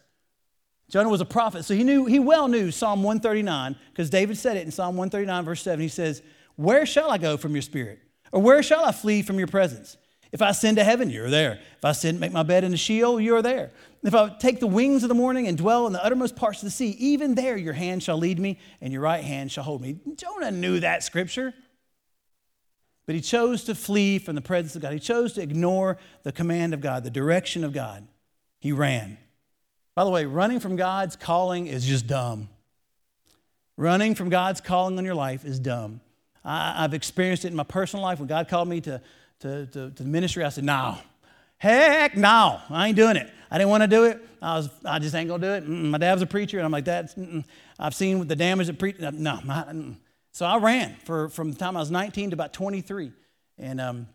Jonah 0.88 1.10
was 1.10 1.20
a 1.20 1.26
prophet, 1.26 1.66
so 1.66 1.74
he 1.74 1.84
knew, 1.84 2.06
he 2.06 2.20
well 2.20 2.48
knew 2.48 2.70
Psalm 2.70 3.02
139, 3.02 3.76
because 3.90 4.12
David 4.12 4.38
said 4.38 4.56
it 4.56 4.66
in 4.66 4.72
Psalm 4.72 4.96
139, 4.98 5.46
verse 5.46 5.64
7. 5.64 5.80
He 5.80 5.88
says, 5.88 6.22
Where 6.58 6.86
shall 6.86 7.10
I 7.10 7.18
go 7.18 7.38
from 7.38 7.54
your 7.54 7.64
spirit? 7.64 7.98
Or 8.32 8.40
where 8.40 8.62
shall 8.62 8.86
I 8.86 8.92
flee 8.92 9.24
from 9.24 9.40
your 9.40 9.48
presence? 9.48 9.98
If 10.36 10.42
I 10.42 10.50
ascend 10.50 10.76
to 10.76 10.84
heaven, 10.84 11.10
you're 11.10 11.30
there. 11.30 11.62
If 11.78 11.86
I 11.86 11.92
ascend, 11.92 12.20
make 12.20 12.34
my 12.34 12.44
bed 12.44 12.66
in 12.66 12.72
the 12.72 12.78
Sheol, 12.78 13.22
you're 13.22 13.42
there. 13.42 13.72
If 14.04 14.14
I 14.14 14.28
take 14.38 14.60
the 14.60 14.68
wings 14.68 15.02
of 15.02 15.08
the 15.08 15.16
morning 15.16 15.48
and 15.48 15.58
dwell 15.58 15.88
in 15.88 15.94
the 15.94 16.04
uttermost 16.04 16.36
parts 16.36 16.62
of 16.62 16.66
the 16.66 16.72
sea, 16.72 16.90
even 17.00 17.36
there 17.36 17.56
your 17.56 17.72
hand 17.72 18.04
shall 18.04 18.18
lead 18.18 18.38
me 18.38 18.60
and 18.82 18.92
your 18.92 19.02
right 19.02 19.24
hand 19.24 19.50
shall 19.50 19.64
hold 19.64 19.82
me. 19.82 19.96
Jonah 20.18 20.52
knew 20.52 20.82
that 20.82 21.04
scripture. 21.04 21.54
But 23.06 23.16
he 23.16 23.22
chose 23.22 23.64
to 23.64 23.76
flee 23.76 24.20
from 24.20 24.36
the 24.36 24.42
presence 24.42 24.76
of 24.76 24.82
God. 24.82 24.92
He 24.92 25.00
chose 25.00 25.32
to 25.36 25.42
ignore 25.42 25.98
the 26.24 26.34
command 26.34 26.74
of 26.74 26.82
God, 26.82 27.06
the 27.06 27.10
direction 27.10 27.64
of 27.64 27.72
God. 27.72 28.06
He 28.60 28.74
ran. 28.74 29.18
By 29.96 30.04
the 30.04 30.10
way, 30.10 30.26
running 30.26 30.60
from 30.60 30.76
God's 30.76 31.16
calling 31.16 31.68
is 31.68 31.86
just 31.86 32.08
dumb. 32.08 32.50
Running 33.78 34.16
from 34.16 34.28
God's 34.28 34.60
calling 34.60 34.98
on 34.98 35.06
your 35.06 35.16
life 35.16 35.46
is 35.46 35.60
dumb. 35.60 36.02
I, 36.44 36.82
have 36.82 36.94
experienced 36.94 37.46
it 37.46 37.52
in 37.52 37.56
my 37.56 37.64
personal 37.64 38.04
life. 38.04 38.20
When 38.20 38.28
God 38.28 38.50
called 38.50 38.68
me 38.68 38.82
to, 38.82 39.02
to, 39.40 39.66
to, 39.68 39.92
to 39.92 40.04
the 40.04 40.10
ministry, 40.10 40.44
I 40.44 40.50
said, 40.50 40.64
no, 40.64 40.98
heck 41.58 42.16
no, 42.16 42.60
I 42.70 42.88
ain't 42.88 42.96
doing 42.96 43.18
it. 43.18 43.32
I 43.50 43.58
didn't 43.58 43.70
want 43.70 43.84
to 43.84 43.88
do 43.88 44.06
it. 44.06 44.22
I, 44.42 44.58
was, 44.58 44.70
I 44.84 45.00
just 45.00 45.16
ain't 45.16 45.28
going 45.28 45.42
to 45.42 45.48
do 45.48 45.54
it. 45.54 45.64
Mm-mm. 45.70 45.90
My 45.90 45.98
dad 45.98 46.14
was 46.14 46.22
a 46.22 46.28
preacher, 46.28 46.58
and 46.58 46.66
I'm 46.66 46.72
like, 46.72 46.86
that's, 46.86 47.16
I've 47.80 47.96
seen 47.96 48.28
the 48.28 48.36
damage 48.36 48.68
that 48.68 48.78
preach. 48.78 49.00
No, 49.00 49.40
so 50.32 50.46
I 50.46 50.58
ran 50.58 50.96
for, 51.06 51.30
from 51.30 51.52
the 51.52 51.58
time 51.58 51.78
I 51.78 51.80
was 51.80 51.92
19 51.92 52.32
to 52.32 52.34
about 52.34 52.52
23. 52.52 53.12
And 53.58 53.80
um, 53.80 54.08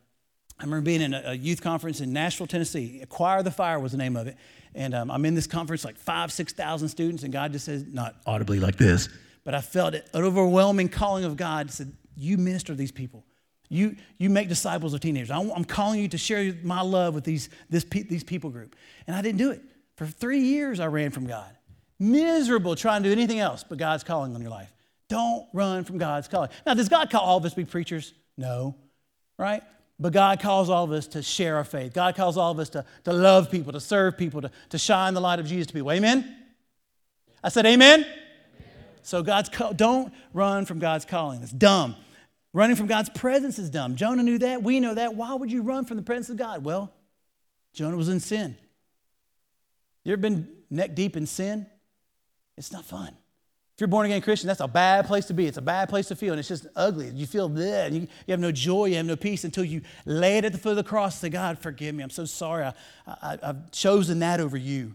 I 0.58 0.64
remember 0.64 0.84
being 0.84 1.00
in 1.00 1.14
a, 1.14 1.22
a, 1.28 1.34
youth 1.34 1.62
conference 1.62 2.00
in 2.00 2.12
Nashville, 2.12 2.46
Tennessee. 2.46 3.00
Acquire 3.00 3.42
the 3.42 3.50
Fire 3.50 3.80
was 3.80 3.92
the 3.92 3.98
name 3.98 4.16
of 4.16 4.26
it. 4.26 4.36
And 4.74 4.94
um, 4.94 5.10
I'm 5.10 5.24
in 5.24 5.34
this 5.34 5.46
conference, 5.46 5.84
like 5.84 5.96
five, 5.96 6.30
6,000 6.30 6.88
students, 6.88 7.22
and 7.22 7.32
God 7.32 7.52
just 7.52 7.64
says, 7.64 7.86
not 7.86 8.16
audibly 8.26 8.60
like 8.60 8.76
this, 8.76 9.08
but 9.44 9.54
I 9.54 9.62
felt 9.62 9.94
an 9.94 10.02
overwhelming 10.14 10.90
calling 10.90 11.24
of 11.24 11.38
God 11.38 11.70
said, 11.70 11.92
You 12.14 12.36
minister 12.36 12.74
to 12.74 12.76
these 12.76 12.92
people. 12.92 13.24
You, 13.70 13.94
you 14.18 14.30
make 14.30 14.48
disciples 14.48 14.92
of 14.94 15.00
teenagers. 15.00 15.30
I'm 15.30 15.64
calling 15.64 16.00
you 16.00 16.08
to 16.08 16.18
share 16.18 16.52
my 16.62 16.80
love 16.80 17.14
with 17.14 17.22
these, 17.22 17.48
this, 17.70 17.84
these 17.84 18.24
people 18.24 18.50
group. 18.50 18.74
And 19.06 19.14
I 19.14 19.22
didn't 19.22 19.38
do 19.38 19.52
it. 19.52 19.62
For 19.96 20.06
three 20.06 20.40
years, 20.40 20.80
I 20.80 20.86
ran 20.86 21.12
from 21.12 21.26
God. 21.26 21.56
Miserable 21.98 22.74
trying 22.74 23.04
to 23.04 23.08
do 23.08 23.12
anything 23.12 23.38
else 23.38 23.64
but 23.66 23.78
God's 23.78 24.02
calling 24.02 24.34
on 24.34 24.40
your 24.40 24.50
life. 24.50 24.72
Don't 25.08 25.46
run 25.52 25.84
from 25.84 25.98
God's 25.98 26.26
calling. 26.26 26.50
Now, 26.66 26.74
does 26.74 26.88
God 26.88 27.10
call 27.10 27.20
all 27.20 27.36
of 27.36 27.44
us 27.44 27.52
to 27.52 27.58
be 27.58 27.64
preachers? 27.64 28.12
No, 28.36 28.74
right? 29.38 29.62
But 30.00 30.12
God 30.12 30.40
calls 30.40 30.68
all 30.68 30.84
of 30.84 30.92
us 30.92 31.06
to 31.08 31.22
share 31.22 31.56
our 31.56 31.64
faith. 31.64 31.92
God 31.92 32.16
calls 32.16 32.36
all 32.36 32.50
of 32.50 32.58
us 32.58 32.70
to, 32.70 32.84
to 33.04 33.12
love 33.12 33.50
people, 33.50 33.72
to 33.72 33.80
serve 33.80 34.16
people, 34.16 34.40
to, 34.40 34.50
to 34.70 34.78
shine 34.78 35.14
the 35.14 35.20
light 35.20 35.38
of 35.38 35.46
Jesus 35.46 35.68
to 35.68 35.74
people. 35.74 35.92
Amen? 35.92 36.36
I 37.44 37.50
said, 37.50 37.66
Amen? 37.66 38.00
amen. 38.00 38.12
So, 39.02 39.22
God's 39.22 39.48
call, 39.48 39.74
don't 39.74 40.12
run 40.32 40.64
from 40.64 40.78
God's 40.78 41.04
calling. 41.04 41.42
It's 41.42 41.52
dumb. 41.52 41.94
Running 42.52 42.76
from 42.76 42.86
God's 42.86 43.10
presence 43.10 43.58
is 43.58 43.70
dumb. 43.70 43.94
Jonah 43.94 44.22
knew 44.22 44.38
that. 44.38 44.62
We 44.62 44.80
know 44.80 44.94
that. 44.94 45.14
Why 45.14 45.34
would 45.34 45.52
you 45.52 45.62
run 45.62 45.84
from 45.84 45.96
the 45.96 46.02
presence 46.02 46.30
of 46.30 46.36
God? 46.36 46.64
Well, 46.64 46.92
Jonah 47.72 47.96
was 47.96 48.08
in 48.08 48.18
sin. 48.18 48.56
You 50.02 50.12
ever 50.12 50.20
been 50.20 50.48
neck 50.68 50.94
deep 50.94 51.16
in 51.16 51.26
sin? 51.26 51.66
It's 52.56 52.72
not 52.72 52.84
fun. 52.84 53.08
If 53.08 53.80
you're 53.80 53.88
born 53.88 54.04
again 54.04 54.20
Christian, 54.20 54.48
that's 54.48 54.60
a 54.60 54.68
bad 54.68 55.06
place 55.06 55.26
to 55.26 55.34
be. 55.34 55.46
It's 55.46 55.56
a 55.56 55.62
bad 55.62 55.88
place 55.88 56.08
to 56.08 56.16
feel, 56.16 56.32
and 56.34 56.40
it's 56.40 56.48
just 56.48 56.66
ugly. 56.76 57.08
You 57.08 57.26
feel 57.26 57.48
that. 57.48 57.92
You, 57.92 58.00
you 58.00 58.32
have 58.32 58.40
no 58.40 58.52
joy, 58.52 58.86
you 58.86 58.96
have 58.96 59.06
no 59.06 59.16
peace 59.16 59.44
until 59.44 59.64
you 59.64 59.80
lay 60.04 60.36
it 60.36 60.44
at 60.44 60.52
the 60.52 60.58
foot 60.58 60.70
of 60.70 60.76
the 60.76 60.84
cross 60.84 61.14
and 61.14 61.20
say, 61.20 61.28
God, 61.30 61.58
forgive 61.58 61.94
me. 61.94 62.02
I'm 62.02 62.10
so 62.10 62.26
sorry. 62.26 62.64
I, 62.64 62.74
I, 63.06 63.38
I've 63.42 63.70
chosen 63.70 64.18
that 64.18 64.40
over 64.40 64.56
you. 64.56 64.94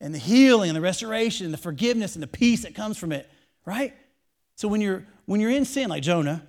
And 0.00 0.14
the 0.14 0.18
healing 0.18 0.70
and 0.70 0.76
the 0.76 0.80
restoration 0.80 1.44
and 1.44 1.52
the 1.52 1.58
forgiveness 1.58 2.14
and 2.14 2.22
the 2.22 2.28
peace 2.28 2.62
that 2.62 2.74
comes 2.74 2.96
from 2.96 3.12
it, 3.12 3.30
right? 3.66 3.92
So 4.54 4.68
when 4.68 4.80
you're 4.80 5.04
when 5.26 5.40
you're 5.40 5.50
in 5.50 5.64
sin, 5.64 5.90
like 5.90 6.02
Jonah, 6.02 6.46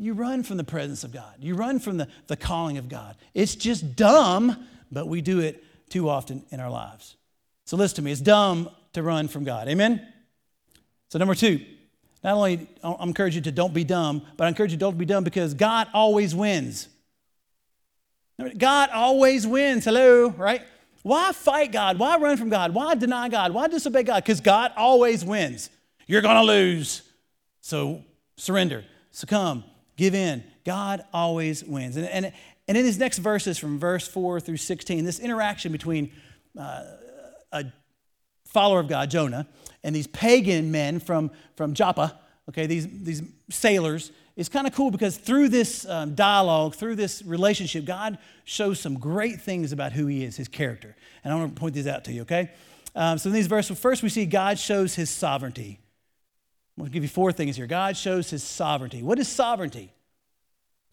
you 0.00 0.14
run 0.14 0.42
from 0.42 0.56
the 0.56 0.64
presence 0.64 1.04
of 1.04 1.12
God. 1.12 1.34
You 1.40 1.54
run 1.54 1.78
from 1.78 1.98
the, 1.98 2.08
the 2.26 2.36
calling 2.36 2.78
of 2.78 2.88
God. 2.88 3.16
It's 3.34 3.54
just 3.54 3.96
dumb, 3.96 4.66
but 4.90 5.06
we 5.06 5.20
do 5.20 5.40
it 5.40 5.62
too 5.90 6.08
often 6.08 6.42
in 6.50 6.58
our 6.58 6.70
lives. 6.70 7.16
So 7.66 7.76
listen 7.76 7.96
to 7.96 8.02
me. 8.02 8.10
It's 8.10 8.20
dumb 8.22 8.70
to 8.94 9.02
run 9.02 9.28
from 9.28 9.44
God. 9.44 9.68
Amen? 9.68 10.00
So, 11.10 11.18
number 11.18 11.34
two, 11.34 11.60
not 12.24 12.34
only 12.34 12.66
I 12.82 12.96
encourage 13.02 13.34
you 13.34 13.42
to 13.42 13.52
don't 13.52 13.74
be 13.74 13.84
dumb, 13.84 14.22
but 14.38 14.44
I 14.44 14.48
encourage 14.48 14.72
you 14.72 14.78
don't 14.78 14.96
be 14.96 15.04
dumb 15.04 15.22
because 15.22 15.52
God 15.52 15.86
always 15.92 16.34
wins. 16.34 16.88
God 18.56 18.88
always 18.90 19.46
wins. 19.46 19.84
Hello, 19.84 20.30
right? 20.30 20.62
Why 21.02 21.32
fight 21.32 21.72
God? 21.72 21.98
Why 21.98 22.16
run 22.16 22.38
from 22.38 22.48
God? 22.48 22.72
Why 22.72 22.94
deny 22.94 23.28
God? 23.28 23.52
Why 23.52 23.68
disobey 23.68 24.04
God? 24.04 24.24
Because 24.24 24.40
God 24.40 24.72
always 24.78 25.26
wins. 25.26 25.68
You're 26.06 26.22
going 26.22 26.36
to 26.36 26.42
lose. 26.42 27.02
So 27.60 28.02
surrender, 28.36 28.84
succumb, 29.10 29.64
give 30.00 30.14
in. 30.14 30.42
God 30.64 31.04
always 31.12 31.62
wins. 31.62 31.96
And, 31.96 32.06
and, 32.06 32.32
and 32.66 32.78
in 32.78 32.86
his 32.86 32.98
next 32.98 33.18
verses, 33.18 33.58
from 33.58 33.78
verse 33.78 34.08
4 34.08 34.40
through 34.40 34.56
16, 34.56 35.04
this 35.04 35.18
interaction 35.18 35.72
between 35.72 36.10
uh, 36.58 36.84
a 37.52 37.66
follower 38.46 38.80
of 38.80 38.88
God, 38.88 39.10
Jonah, 39.10 39.46
and 39.84 39.94
these 39.94 40.06
pagan 40.06 40.72
men 40.72 41.00
from, 41.00 41.30
from 41.54 41.74
Joppa, 41.74 42.18
okay, 42.48 42.66
these, 42.66 42.88
these 42.88 43.22
sailors, 43.50 44.10
is 44.36 44.48
kind 44.48 44.66
of 44.66 44.74
cool 44.74 44.90
because 44.90 45.18
through 45.18 45.50
this 45.50 45.86
um, 45.86 46.14
dialogue, 46.14 46.74
through 46.74 46.94
this 46.94 47.22
relationship, 47.22 47.84
God 47.84 48.16
shows 48.44 48.80
some 48.80 48.94
great 48.94 49.42
things 49.42 49.70
about 49.70 49.92
who 49.92 50.06
He 50.06 50.24
is, 50.24 50.38
His 50.38 50.48
character. 50.48 50.96
And 51.22 51.34
I 51.34 51.36
want 51.36 51.54
to 51.54 51.60
point 51.60 51.74
these 51.74 51.86
out 51.86 52.04
to 52.04 52.12
you, 52.12 52.22
okay? 52.22 52.52
Um, 52.96 53.18
so 53.18 53.28
in 53.28 53.34
these 53.34 53.48
verses, 53.48 53.78
first 53.78 54.02
we 54.02 54.08
see 54.08 54.24
God 54.24 54.58
shows 54.58 54.94
His 54.94 55.10
sovereignty. 55.10 55.78
I'm 56.76 56.82
going 56.82 56.90
to 56.90 56.94
give 56.94 57.02
you 57.02 57.08
four 57.08 57.32
things 57.32 57.56
here. 57.56 57.66
God 57.66 57.96
shows 57.96 58.30
His 58.30 58.42
sovereignty. 58.42 59.02
What 59.02 59.18
is 59.18 59.28
sovereignty? 59.28 59.92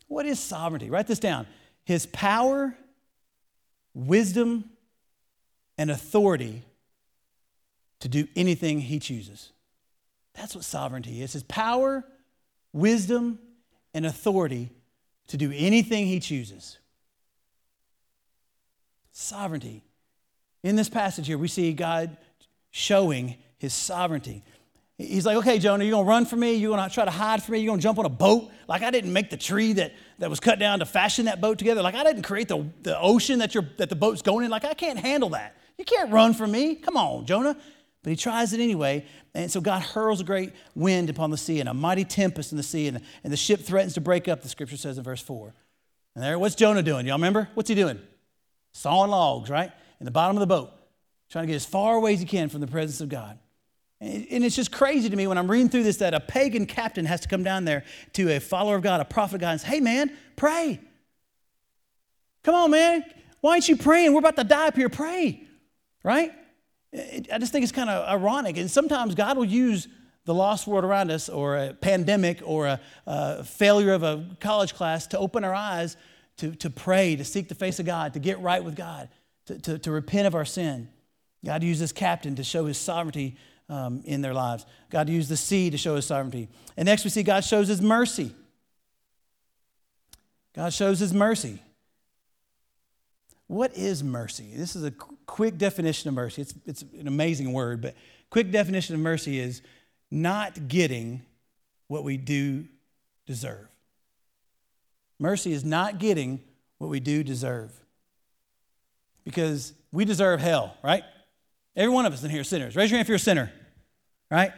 What 0.07 0.25
is 0.25 0.39
sovereignty? 0.39 0.89
Write 0.89 1.07
this 1.07 1.19
down. 1.19 1.47
His 1.85 2.05
power, 2.07 2.75
wisdom, 3.93 4.69
and 5.77 5.91
authority 5.91 6.63
to 7.99 8.07
do 8.07 8.27
anything 8.35 8.79
he 8.79 8.99
chooses. 8.99 9.51
That's 10.33 10.55
what 10.55 10.63
sovereignty 10.63 11.21
is 11.21 11.33
his 11.33 11.43
power, 11.43 12.05
wisdom, 12.73 13.39
and 13.93 14.05
authority 14.05 14.69
to 15.27 15.37
do 15.37 15.51
anything 15.55 16.05
he 16.05 16.19
chooses. 16.19 16.77
Sovereignty. 19.11 19.83
In 20.63 20.75
this 20.75 20.89
passage 20.89 21.27
here, 21.27 21.37
we 21.37 21.47
see 21.47 21.73
God 21.73 22.17
showing 22.69 23.35
his 23.57 23.73
sovereignty. 23.73 24.43
He's 24.97 25.27
like, 25.27 25.37
okay, 25.37 25.59
Jonah, 25.59 25.83
you're 25.83 25.91
gonna 25.91 26.07
run 26.07 26.25
from 26.25 26.39
me, 26.39 26.55
you're 26.55 26.75
gonna 26.75 26.89
try 26.89 27.05
to 27.05 27.11
hide 27.11 27.43
from 27.43 27.53
me, 27.53 27.59
you're 27.59 27.71
gonna 27.71 27.81
jump 27.81 27.99
on 27.99 28.05
a 28.05 28.09
boat. 28.09 28.49
Like 28.67 28.81
I 28.81 28.89
didn't 28.89 29.13
make 29.13 29.29
the 29.29 29.37
tree 29.37 29.73
that, 29.73 29.93
that 30.17 30.29
was 30.29 30.39
cut 30.39 30.57
down 30.57 30.79
to 30.79 30.85
fashion 30.85 31.25
that 31.25 31.39
boat 31.39 31.59
together. 31.59 31.83
Like 31.83 31.93
I 31.93 32.03
didn't 32.03 32.23
create 32.23 32.47
the, 32.47 32.67
the 32.81 32.99
ocean 32.99 33.39
that, 33.39 33.53
you're, 33.53 33.69
that 33.77 33.89
the 33.89 33.95
boat's 33.95 34.23
going 34.23 34.43
in. 34.43 34.49
Like 34.49 34.65
I 34.65 34.73
can't 34.73 34.97
handle 34.97 35.29
that. 35.29 35.55
You 35.77 35.85
can't 35.85 36.11
run 36.11 36.33
from 36.33 36.51
me. 36.51 36.75
Come 36.75 36.97
on, 36.97 37.25
Jonah. 37.27 37.55
But 38.01 38.09
he 38.09 38.15
tries 38.15 38.53
it 38.53 38.59
anyway. 38.59 39.05
And 39.35 39.51
so 39.51 39.61
God 39.61 39.83
hurls 39.83 40.19
a 40.19 40.23
great 40.23 40.53
wind 40.73 41.11
upon 41.11 41.29
the 41.29 41.37
sea 41.37 41.59
and 41.59 41.69
a 41.69 41.73
mighty 41.73 42.05
tempest 42.05 42.51
in 42.51 42.57
the 42.57 42.63
sea, 42.63 42.87
and, 42.87 43.01
and 43.23 43.31
the 43.31 43.37
ship 43.37 43.61
threatens 43.61 43.93
to 43.95 44.01
break 44.01 44.27
up, 44.27 44.41
the 44.41 44.49
scripture 44.49 44.77
says 44.77 44.97
in 44.97 45.03
verse 45.03 45.21
4. 45.21 45.53
And 46.15 46.23
there, 46.23 46.39
what's 46.39 46.55
Jonah 46.55 46.81
doing? 46.81 47.05
Y'all 47.05 47.17
remember? 47.17 47.49
What's 47.53 47.69
he 47.69 47.75
doing? 47.75 47.99
Sawing 48.71 49.11
logs, 49.11 49.49
right? 49.49 49.71
In 49.99 50.05
the 50.05 50.11
bottom 50.11 50.35
of 50.35 50.39
the 50.39 50.47
boat, 50.47 50.71
trying 51.29 51.43
to 51.43 51.47
get 51.47 51.55
as 51.55 51.65
far 51.65 51.95
away 51.95 52.13
as 52.13 52.19
he 52.19 52.25
can 52.25 52.49
from 52.49 52.61
the 52.61 52.67
presence 52.67 53.01
of 53.01 53.09
God. 53.09 53.37
And 53.99 54.43
it's 54.43 54.55
just 54.55 54.71
crazy 54.71 55.09
to 55.09 55.15
me 55.15 55.25
when 55.25 55.37
I'm 55.37 55.49
reading 55.49 55.69
through 55.69 55.83
this 55.83 55.97
that 55.97 56.13
a 56.13 56.19
pagan 56.19 56.67
captain 56.67 57.05
has 57.05 57.21
to 57.21 57.27
come 57.27 57.43
down 57.43 57.65
there 57.65 57.83
to 58.13 58.35
a 58.35 58.39
follower 58.39 58.75
of 58.75 58.83
God, 58.83 59.01
a 59.01 59.05
prophet 59.05 59.35
of 59.35 59.41
God, 59.41 59.51
and 59.51 59.61
say, 59.61 59.67
Hey, 59.67 59.79
man, 59.79 60.15
pray. 60.35 60.79
Come 62.43 62.53
on, 62.53 62.71
man. 62.71 63.03
Why 63.41 63.53
aren't 63.53 63.67
you 63.67 63.75
praying? 63.75 64.13
We're 64.13 64.19
about 64.19 64.35
to 64.35 64.43
die 64.43 64.67
up 64.67 64.75
here. 64.75 64.89
Pray, 64.89 65.43
right? 66.03 66.31
I 66.93 67.37
just 67.39 67.51
think 67.51 67.63
it's 67.63 67.71
kind 67.71 67.89
of 67.89 68.07
ironic. 68.07 68.57
And 68.57 68.69
sometimes 68.69 69.15
God 69.15 69.35
will 69.35 69.45
use 69.45 69.87
the 70.25 70.33
lost 70.33 70.67
world 70.67 70.83
around 70.83 71.09
us 71.09 71.29
or 71.29 71.57
a 71.57 71.73
pandemic 71.73 72.41
or 72.43 72.67
a, 72.67 72.79
a 73.05 73.43
failure 73.43 73.93
of 73.93 74.03
a 74.03 74.25
college 74.39 74.73
class 74.73 75.07
to 75.07 75.17
open 75.17 75.43
our 75.43 75.53
eyes 75.53 75.97
to, 76.37 76.55
to 76.55 76.69
pray, 76.69 77.15
to 77.15 77.25
seek 77.25 77.49
the 77.49 77.55
face 77.55 77.79
of 77.79 77.85
God, 77.85 78.13
to 78.13 78.19
get 78.19 78.39
right 78.41 78.63
with 78.63 78.75
God, 78.75 79.09
to, 79.47 79.59
to, 79.59 79.79
to 79.79 79.91
repent 79.91 80.27
of 80.27 80.35
our 80.35 80.45
sin. 80.45 80.89
God 81.43 81.63
used 81.63 81.81
this 81.81 81.91
captain 81.91 82.35
to 82.35 82.43
show 82.43 82.65
his 82.65 82.77
sovereignty 82.77 83.37
um, 83.69 84.01
in 84.05 84.21
their 84.21 84.33
lives. 84.33 84.65
God 84.89 85.09
used 85.09 85.29
the 85.29 85.37
sea 85.37 85.69
to 85.69 85.77
show 85.77 85.95
his 85.95 86.05
sovereignty. 86.05 86.49
And 86.75 86.85
next 86.85 87.03
we 87.03 87.09
see 87.09 87.23
God 87.23 87.43
shows 87.43 87.67
his 87.67 87.81
mercy. 87.81 88.31
God 90.53 90.73
shows 90.73 90.99
his 90.99 91.13
mercy. 91.13 91.61
What 93.47 93.75
is 93.77 94.03
mercy? 94.03 94.51
This 94.55 94.75
is 94.75 94.83
a 94.83 94.91
quick 94.91 95.57
definition 95.57 96.09
of 96.09 96.15
mercy. 96.15 96.41
It's, 96.41 96.53
it's 96.65 96.81
an 96.81 97.07
amazing 97.07 97.53
word, 97.53 97.81
but 97.81 97.95
quick 98.29 98.51
definition 98.51 98.95
of 98.95 99.01
mercy 99.01 99.39
is 99.39 99.61
not 100.11 100.67
getting 100.67 101.21
what 101.87 102.03
we 102.03 102.17
do 102.17 102.65
deserve. 103.25 103.67
Mercy 105.19 105.53
is 105.53 105.63
not 105.63 105.97
getting 105.99 106.41
what 106.77 106.89
we 106.89 106.99
do 106.99 107.23
deserve. 107.23 107.71
Because 109.23 109.73
we 109.91 110.05
deserve 110.05 110.39
hell, 110.39 110.75
right? 110.83 111.03
Every 111.77 111.93
one 111.93 112.05
of 112.05 112.11
us 112.11 112.23
in 112.23 112.31
here 112.31 112.43
sinners. 112.43 112.75
Raise 112.75 112.89
your 112.89 112.97
hand 112.97 113.05
if 113.05 113.07
you're 113.07 113.17
a 113.17 113.19
sinner, 113.19 113.51
right? 114.31 114.51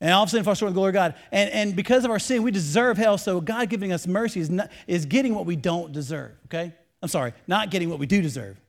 And 0.00 0.12
all 0.12 0.24
of 0.24 0.28
a 0.28 0.30
sudden, 0.30 0.44
fall 0.44 0.54
short 0.54 0.68
of 0.68 0.74
the 0.74 0.78
glory 0.78 0.90
of 0.90 0.94
God. 0.94 1.14
And, 1.32 1.48
and 1.50 1.76
because 1.76 2.04
of 2.04 2.10
our 2.10 2.18
sin, 2.18 2.42
we 2.42 2.50
deserve 2.50 2.98
hell. 2.98 3.16
So 3.16 3.40
God 3.40 3.70
giving 3.70 3.92
us 3.92 4.06
mercy 4.06 4.40
is, 4.40 4.50
not, 4.50 4.70
is 4.86 5.06
getting 5.06 5.34
what 5.34 5.46
we 5.46 5.56
don't 5.56 5.92
deserve, 5.92 6.32
okay? 6.46 6.74
I'm 7.00 7.08
sorry, 7.08 7.32
not 7.46 7.70
getting 7.70 7.88
what 7.88 7.98
we 7.98 8.06
do 8.06 8.20
deserve. 8.20 8.60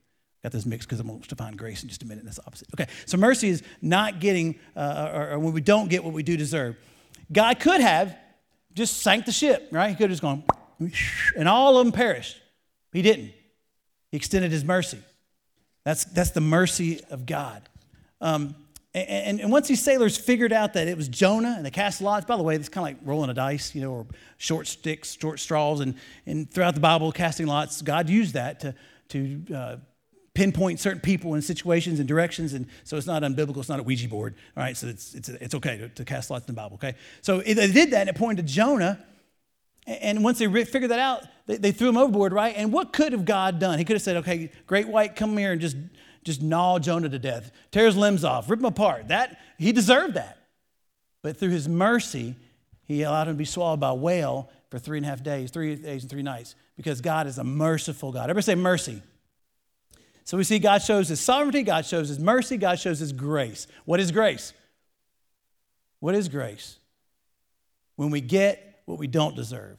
Got 0.43 0.51
this 0.51 0.65
mixed 0.65 0.87
because 0.87 0.99
I'm 0.99 1.07
going 1.07 1.19
to 1.19 1.27
define 1.27 1.55
grace 1.55 1.81
in 1.81 1.89
just 1.89 2.03
a 2.03 2.05
minute. 2.05 2.23
That's 2.23 2.39
opposite. 2.45 2.69
Okay, 2.73 2.85
so 3.07 3.17
mercy 3.17 3.49
is 3.49 3.63
not 3.81 4.19
getting, 4.19 4.59
uh, 4.75 5.11
or, 5.13 5.31
or 5.31 5.39
when 5.39 5.51
we 5.51 5.61
don't 5.61 5.89
get 5.89 6.03
what 6.03 6.13
we 6.13 6.23
do 6.23 6.37
deserve. 6.37 6.77
God 7.31 7.59
could 7.59 7.81
have 7.81 8.15
just 8.73 8.97
sank 8.97 9.25
the 9.25 9.31
ship, 9.31 9.67
right? 9.71 9.89
He 9.89 9.95
could 9.95 10.03
have 10.03 10.11
just 10.11 10.21
gone, 10.21 10.43
and 11.35 11.49
all 11.49 11.77
of 11.77 11.85
them 11.85 11.91
perished. 11.91 12.37
He 12.93 13.01
didn't. 13.01 13.33
He 14.11 14.17
extended 14.17 14.51
his 14.51 14.63
mercy. 14.63 14.99
That's, 15.83 16.05
that's 16.05 16.31
the 16.31 16.41
mercy 16.41 17.01
of 17.09 17.25
God. 17.25 17.67
Um, 18.21 18.55
and, 18.93 19.39
and, 19.39 19.51
once 19.51 19.67
these 19.67 19.83
sailors 19.83 20.17
figured 20.17 20.51
out 20.51 20.73
that 20.73 20.87
it 20.87 20.97
was 20.97 21.07
Jonah 21.07 21.53
and 21.55 21.65
they 21.65 21.69
cast 21.69 22.01
lots, 22.01 22.25
by 22.25 22.35
the 22.35 22.41
way, 22.41 22.55
it's 22.55 22.69
kind 22.69 22.87
of 22.87 22.95
like 22.95 23.07
rolling 23.07 23.29
a 23.29 23.33
dice, 23.33 23.75
you 23.75 23.81
know, 23.81 23.91
or 23.91 24.07
short 24.37 24.65
sticks, 24.65 25.15
short 25.19 25.39
straws. 25.39 25.81
And, 25.81 25.95
and 26.25 26.49
throughout 26.49 26.73
the 26.73 26.79
Bible, 26.79 27.11
casting 27.11 27.45
lots, 27.45 27.81
God 27.83 28.09
used 28.09 28.33
that 28.33 28.59
to, 28.61 28.75
to 29.09 29.43
uh, 29.53 29.75
pinpoint 30.33 30.79
certain 30.79 31.01
people 31.01 31.35
and 31.35 31.43
situations 31.43 31.99
and 31.99 32.07
directions. 32.07 32.53
And 32.53 32.67
so 32.85 32.97
it's 32.97 33.05
not 33.05 33.21
unbiblical, 33.21 33.57
it's 33.57 33.69
not 33.69 33.79
a 33.79 33.83
Ouija 33.83 34.07
board. 34.07 34.35
All 34.55 34.63
right, 34.63 34.75
so 34.75 34.87
it's, 34.87 35.13
it's, 35.13 35.29
it's 35.29 35.55
okay 35.55 35.77
to, 35.77 35.89
to 35.89 36.05
cast 36.05 36.31
lots 36.31 36.47
in 36.47 36.55
the 36.55 36.59
Bible, 36.59 36.75
okay? 36.75 36.95
So 37.21 37.41
they 37.41 37.71
did 37.71 37.91
that 37.91 38.01
and 38.01 38.09
it 38.09 38.15
pointed 38.15 38.47
to 38.47 38.53
Jonah. 38.53 39.03
And 39.85 40.23
once 40.23 40.39
they 40.39 40.47
figured 40.63 40.91
that 40.91 40.99
out, 40.99 41.23
they, 41.45 41.57
they 41.57 41.71
threw 41.71 41.89
him 41.89 41.97
overboard, 41.97 42.33
right? 42.33 42.53
And 42.57 42.73
what 42.73 42.93
could 42.93 43.13
have 43.13 43.25
God 43.25 43.59
done? 43.59 43.77
He 43.77 43.85
could 43.85 43.95
have 43.95 44.01
said, 44.01 44.17
okay, 44.17 44.51
great 44.65 44.87
white, 44.87 45.15
come 45.15 45.37
here 45.37 45.51
and 45.51 45.61
just 45.61 45.77
just 46.27 46.41
gnaw 46.41 46.77
Jonah 46.77 47.09
to 47.09 47.17
death, 47.17 47.51
tear 47.71 47.85
his 47.85 47.97
limbs 47.97 48.23
off, 48.23 48.49
rip 48.49 48.59
him 48.59 48.65
apart. 48.65 49.07
That 49.07 49.39
he 49.57 49.71
deserved 49.71 50.13
that. 50.13 50.37
But 51.23 51.37
through 51.37 51.49
his 51.49 51.67
mercy, 51.67 52.35
he 52.83 53.01
allowed 53.01 53.29
him 53.29 53.33
to 53.33 53.37
be 53.37 53.45
swallowed 53.45 53.79
by 53.79 53.89
a 53.89 53.95
whale 53.95 54.49
for 54.69 54.77
three 54.77 54.97
and 54.97 55.05
a 55.05 55.09
half 55.09 55.23
days, 55.23 55.49
three 55.49 55.75
days 55.75 56.03
and 56.03 56.11
three 56.11 56.21
nights, 56.21 56.55
because 56.75 57.01
God 57.01 57.25
is 57.25 57.37
a 57.37 57.43
merciful 57.43 58.11
God. 58.11 58.23
Everybody 58.23 58.43
say 58.43 58.55
mercy. 58.55 59.01
So 60.25 60.37
we 60.37 60.43
see 60.43 60.59
God 60.59 60.81
shows 60.81 61.07
his 61.07 61.21
sovereignty, 61.21 61.63
God 61.63 61.85
shows 61.85 62.09
his 62.09 62.19
mercy, 62.19 62.57
God 62.57 62.77
shows 62.77 62.99
his 62.99 63.13
grace. 63.13 63.65
What 63.85 64.01
is 64.01 64.11
grace? 64.11 64.53
What 66.01 66.13
is 66.13 66.27
grace? 66.27 66.77
When 67.95 68.11
we 68.11 68.19
get 68.19 68.81
what 68.85 68.99
we 68.99 69.07
don't 69.07 69.35
deserve. 69.35 69.77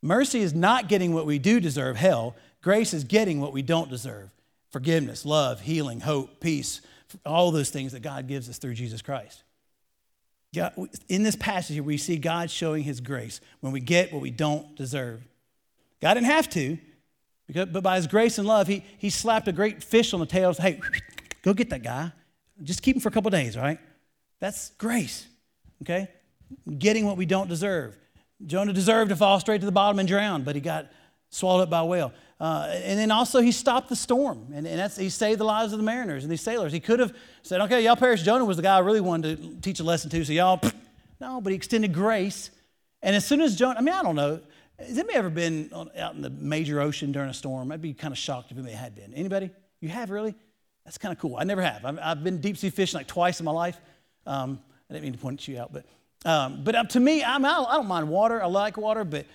Mercy 0.00 0.40
is 0.40 0.54
not 0.54 0.88
getting 0.88 1.12
what 1.12 1.26
we 1.26 1.40
do 1.40 1.58
deserve, 1.58 1.96
hell. 1.96 2.36
Grace 2.62 2.94
is 2.94 3.02
getting 3.02 3.40
what 3.40 3.52
we 3.52 3.62
don't 3.62 3.90
deserve 3.90 4.30
forgiveness, 4.70 5.24
love, 5.24 5.60
healing, 5.60 6.00
hope, 6.00 6.40
peace, 6.40 6.80
all 7.24 7.50
those 7.50 7.70
things 7.70 7.92
that 7.92 8.00
God 8.00 8.26
gives 8.26 8.48
us 8.48 8.58
through 8.58 8.74
Jesus 8.74 9.02
Christ. 9.02 9.42
In 11.08 11.22
this 11.22 11.36
passage 11.36 11.80
we 11.80 11.98
see 11.98 12.16
God 12.16 12.50
showing 12.50 12.82
his 12.82 13.00
grace 13.00 13.40
when 13.60 13.72
we 13.72 13.80
get 13.80 14.12
what 14.12 14.22
we 14.22 14.30
don't 14.30 14.74
deserve. 14.74 15.22
God 16.00 16.14
didn't 16.14 16.26
have 16.26 16.48
to, 16.50 16.78
but 17.52 17.82
by 17.82 17.96
his 17.96 18.06
grace 18.06 18.38
and 18.38 18.48
love, 18.48 18.66
he, 18.66 18.84
he 18.98 19.10
slapped 19.10 19.48
a 19.48 19.52
great 19.52 19.82
fish 19.82 20.12
on 20.12 20.20
the 20.20 20.26
tail 20.26 20.52
said, 20.54 20.62
hey, 20.62 20.80
go 21.42 21.52
get 21.54 21.70
that 21.70 21.82
guy. 21.82 22.12
Just 22.62 22.82
keep 22.82 22.96
him 22.96 23.00
for 23.00 23.08
a 23.08 23.12
couple 23.12 23.30
days, 23.30 23.56
right? 23.56 23.78
That's 24.40 24.70
grace, 24.78 25.26
okay? 25.82 26.08
Getting 26.78 27.06
what 27.06 27.16
we 27.16 27.26
don't 27.26 27.48
deserve. 27.48 27.96
Jonah 28.44 28.72
deserved 28.72 29.10
to 29.10 29.16
fall 29.16 29.38
straight 29.40 29.60
to 29.60 29.66
the 29.66 29.72
bottom 29.72 29.98
and 29.98 30.08
drown, 30.08 30.42
but 30.42 30.54
he 30.54 30.60
got 30.60 30.90
swallowed 31.30 31.62
up 31.62 31.70
by 31.70 31.80
a 31.80 31.84
whale. 31.84 32.12
Uh, 32.38 32.68
and 32.70 32.98
then 32.98 33.10
also 33.10 33.40
he 33.40 33.50
stopped 33.50 33.88
the 33.88 33.96
storm, 33.96 34.52
and, 34.54 34.66
and 34.66 34.92
he 34.92 35.08
saved 35.08 35.40
the 35.40 35.44
lives 35.44 35.72
of 35.72 35.78
the 35.78 35.84
mariners 35.84 36.22
and 36.22 36.30
these 36.30 36.42
sailors. 36.42 36.72
He 36.72 36.80
could 36.80 37.00
have 37.00 37.14
said, 37.42 37.60
okay, 37.62 37.82
y'all 37.82 37.96
perish. 37.96 38.22
Jonah 38.22 38.44
was 38.44 38.58
the 38.58 38.62
guy 38.62 38.76
I 38.76 38.80
really 38.80 39.00
wanted 39.00 39.40
to 39.40 39.60
teach 39.60 39.80
a 39.80 39.84
lesson 39.84 40.10
to, 40.10 40.24
so 40.24 40.32
y'all, 40.32 40.60
no, 41.20 41.40
but 41.40 41.50
he 41.50 41.56
extended 41.56 41.94
grace. 41.94 42.50
And 43.02 43.16
as 43.16 43.24
soon 43.24 43.40
as 43.40 43.56
Jonah, 43.56 43.78
I 43.78 43.82
mean, 43.82 43.94
I 43.94 44.02
don't 44.02 44.16
know, 44.16 44.40
has 44.78 44.98
anybody 44.98 45.14
ever 45.14 45.30
been 45.30 45.70
on, 45.72 45.90
out 45.96 46.14
in 46.14 46.20
the 46.20 46.28
major 46.28 46.80
ocean 46.80 47.10
during 47.10 47.30
a 47.30 47.34
storm? 47.34 47.72
I'd 47.72 47.80
be 47.80 47.94
kind 47.94 48.12
of 48.12 48.18
shocked 48.18 48.50
if 48.50 48.58
anybody 48.58 48.76
had 48.76 48.94
been. 48.94 49.14
Anybody? 49.14 49.50
You 49.80 49.88
have 49.88 50.10
really? 50.10 50.34
That's 50.84 50.98
kind 50.98 51.12
of 51.12 51.18
cool. 51.18 51.36
I 51.38 51.44
never 51.44 51.62
have. 51.62 51.84
I've, 51.84 51.98
I've, 52.00 52.24
been 52.24 52.40
deep 52.40 52.58
sea 52.58 52.70
fishing 52.70 52.98
like 52.98 53.06
twice 53.06 53.40
in 53.40 53.44
my 53.44 53.52
life. 53.52 53.80
Um, 54.26 54.60
I 54.90 54.92
didn't 54.92 55.04
mean 55.04 55.12
to 55.14 55.18
point 55.18 55.48
you 55.48 55.58
out, 55.58 55.72
but 55.72 55.84
um, 56.24 56.64
but 56.64 56.74
uh, 56.74 56.84
to 56.84 57.00
me, 57.00 57.22
I'm, 57.22 57.44
I 57.44 57.52
don't 57.52 57.86
mind 57.86 58.08
water. 58.08 58.42
I 58.42 58.46
like 58.46 58.76
water, 58.76 59.04
but 59.04 59.26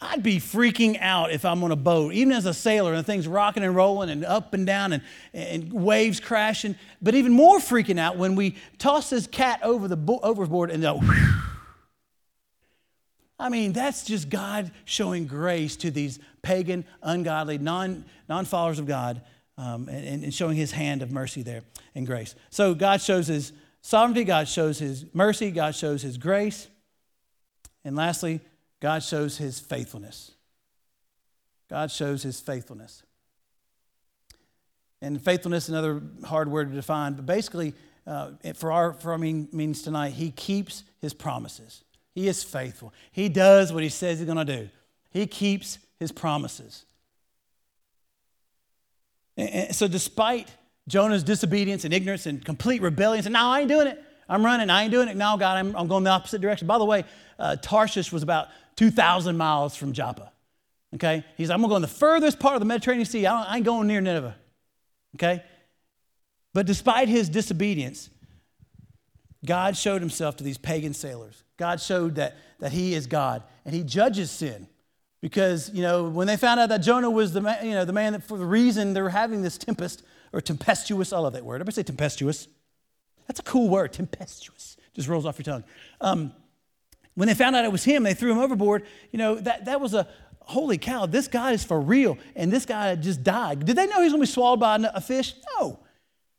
I'd 0.00 0.22
be 0.22 0.38
freaking 0.38 1.00
out 1.00 1.30
if 1.30 1.44
I'm 1.44 1.62
on 1.62 1.70
a 1.70 1.76
boat, 1.76 2.12
even 2.12 2.32
as 2.32 2.44
a 2.44 2.54
sailor, 2.54 2.92
and 2.94 3.06
things 3.06 3.28
rocking 3.28 3.62
and 3.62 3.74
rolling 3.74 4.10
and 4.10 4.24
up 4.24 4.52
and 4.52 4.66
down 4.66 4.92
and, 4.92 5.02
and 5.32 5.72
waves 5.72 6.18
crashing. 6.18 6.74
But 7.00 7.14
even 7.14 7.32
more 7.32 7.58
freaking 7.58 7.98
out 7.98 8.16
when 8.16 8.34
we 8.34 8.56
toss 8.78 9.10
this 9.10 9.28
cat 9.28 9.60
over 9.62 9.86
the 9.86 9.96
bo- 9.96 10.20
overboard 10.22 10.70
and 10.70 10.82
go. 10.82 11.00
I 13.38 13.48
mean, 13.48 13.72
that's 13.72 14.04
just 14.04 14.28
God 14.28 14.70
showing 14.84 15.26
grace 15.26 15.76
to 15.78 15.90
these 15.90 16.18
pagan, 16.42 16.84
ungodly, 17.02 17.58
non, 17.58 18.04
non-followers 18.28 18.78
of 18.78 18.86
God 18.86 19.20
um, 19.58 19.88
and, 19.88 20.24
and 20.24 20.34
showing 20.34 20.56
his 20.56 20.72
hand 20.72 21.02
of 21.02 21.10
mercy 21.10 21.42
there 21.42 21.62
and 21.94 22.06
grace. 22.06 22.34
So 22.50 22.74
God 22.74 23.00
shows 23.00 23.26
his 23.26 23.52
sovereignty, 23.80 24.24
God 24.24 24.48
shows 24.48 24.78
his 24.78 25.06
mercy, 25.12 25.50
God 25.50 25.74
shows 25.74 26.02
his 26.02 26.18
grace. 26.18 26.68
And 27.84 27.96
lastly, 27.96 28.40
God 28.82 29.04
shows 29.04 29.38
his 29.38 29.60
faithfulness. 29.60 30.32
God 31.70 31.88
shows 31.92 32.24
his 32.24 32.40
faithfulness. 32.40 33.04
And 35.00 35.22
faithfulness, 35.22 35.68
another 35.68 36.02
hard 36.24 36.50
word 36.50 36.70
to 36.70 36.74
define, 36.74 37.14
but 37.14 37.24
basically, 37.24 37.74
uh, 38.08 38.32
for 38.54 38.72
our, 38.72 38.92
for 38.94 39.12
our 39.12 39.18
mean, 39.18 39.48
means 39.52 39.82
tonight, 39.82 40.14
he 40.14 40.32
keeps 40.32 40.82
his 41.00 41.14
promises. 41.14 41.84
He 42.12 42.26
is 42.26 42.42
faithful. 42.42 42.92
He 43.12 43.28
does 43.28 43.72
what 43.72 43.84
he 43.84 43.88
says 43.88 44.18
he's 44.18 44.26
going 44.26 44.44
to 44.44 44.56
do. 44.56 44.68
He 45.12 45.28
keeps 45.28 45.78
his 46.00 46.10
promises. 46.10 46.84
And, 49.36 49.48
and 49.48 49.76
so, 49.76 49.86
despite 49.86 50.48
Jonah's 50.88 51.22
disobedience 51.22 51.84
and 51.84 51.94
ignorance 51.94 52.26
and 52.26 52.44
complete 52.44 52.82
rebellion, 52.82 53.22
said, 53.22 53.32
No, 53.32 53.44
I 53.44 53.60
ain't 53.60 53.68
doing 53.68 53.86
it. 53.86 54.02
I'm 54.28 54.44
running. 54.44 54.70
I 54.70 54.82
ain't 54.82 54.92
doing 54.92 55.08
it. 55.08 55.16
No, 55.16 55.36
God, 55.36 55.58
I'm, 55.58 55.76
I'm 55.76 55.86
going 55.86 56.02
the 56.02 56.10
opposite 56.10 56.40
direction. 56.40 56.66
By 56.66 56.78
the 56.78 56.84
way, 56.84 57.04
uh, 57.38 57.56
Tarshish 57.56 58.12
was 58.12 58.22
about 58.22 58.48
2,000 58.76 59.36
miles 59.36 59.76
from 59.76 59.92
Joppa. 59.92 60.32
Okay? 60.94 61.24
He's 61.36 61.48
like, 61.48 61.54
I'm 61.54 61.60
going 61.60 61.68
to 61.68 61.72
go 61.72 61.76
in 61.76 61.82
the 61.82 61.88
furthest 61.88 62.38
part 62.38 62.54
of 62.54 62.60
the 62.60 62.66
Mediterranean 62.66 63.06
Sea. 63.06 63.26
I, 63.26 63.44
I 63.44 63.56
ain't 63.56 63.64
going 63.64 63.88
near 63.88 64.00
Nineveh. 64.00 64.36
Okay? 65.16 65.42
But 66.54 66.66
despite 66.66 67.08
his 67.08 67.28
disobedience, 67.28 68.10
God 69.44 69.76
showed 69.76 70.00
himself 70.00 70.36
to 70.36 70.44
these 70.44 70.58
pagan 70.58 70.94
sailors. 70.94 71.42
God 71.56 71.80
showed 71.80 72.16
that, 72.16 72.36
that 72.60 72.72
he 72.72 72.94
is 72.94 73.06
God, 73.06 73.42
and 73.64 73.74
he 73.74 73.82
judges 73.82 74.30
sin. 74.30 74.68
Because, 75.20 75.70
you 75.72 75.82
know, 75.82 76.08
when 76.08 76.26
they 76.26 76.36
found 76.36 76.58
out 76.60 76.68
that 76.70 76.78
Jonah 76.78 77.10
was 77.10 77.32
the 77.32 77.40
man, 77.40 77.64
you 77.64 77.72
know, 77.72 77.84
the 77.84 77.92
man 77.92 78.12
that 78.12 78.24
for 78.24 78.36
the 78.36 78.44
reason 78.44 78.92
they 78.92 79.00
were 79.00 79.10
having 79.10 79.42
this 79.42 79.56
tempest, 79.56 80.02
or 80.32 80.40
tempestuous, 80.40 81.12
I 81.12 81.18
love 81.18 81.34
that 81.34 81.44
word. 81.44 81.56
Everybody 81.56 81.74
say 81.74 81.82
tempestuous. 81.82 82.48
That's 83.26 83.40
a 83.40 83.42
cool 83.42 83.68
word, 83.68 83.92
tempestuous. 83.92 84.76
Just 84.94 85.08
rolls 85.08 85.26
off 85.26 85.38
your 85.38 85.44
tongue. 85.44 85.64
Um, 86.00 86.32
when 87.14 87.28
they 87.28 87.34
found 87.34 87.56
out 87.56 87.64
it 87.64 87.72
was 87.72 87.84
him, 87.84 88.02
they 88.02 88.14
threw 88.14 88.32
him 88.32 88.38
overboard. 88.38 88.84
You 89.10 89.18
know, 89.18 89.34
that, 89.36 89.66
that 89.66 89.80
was 89.80 89.94
a 89.94 90.08
holy 90.40 90.78
cow, 90.78 91.06
this 91.06 91.28
guy 91.28 91.52
is 91.52 91.64
for 91.64 91.80
real. 91.80 92.18
And 92.34 92.52
this 92.52 92.66
guy 92.66 92.94
just 92.96 93.22
died. 93.22 93.64
Did 93.64 93.76
they 93.76 93.86
know 93.86 93.98
he 93.98 94.04
was 94.04 94.12
going 94.12 94.22
to 94.22 94.28
be 94.28 94.32
swallowed 94.32 94.60
by 94.60 94.76
a 94.94 95.00
fish? 95.00 95.34
No. 95.58 95.78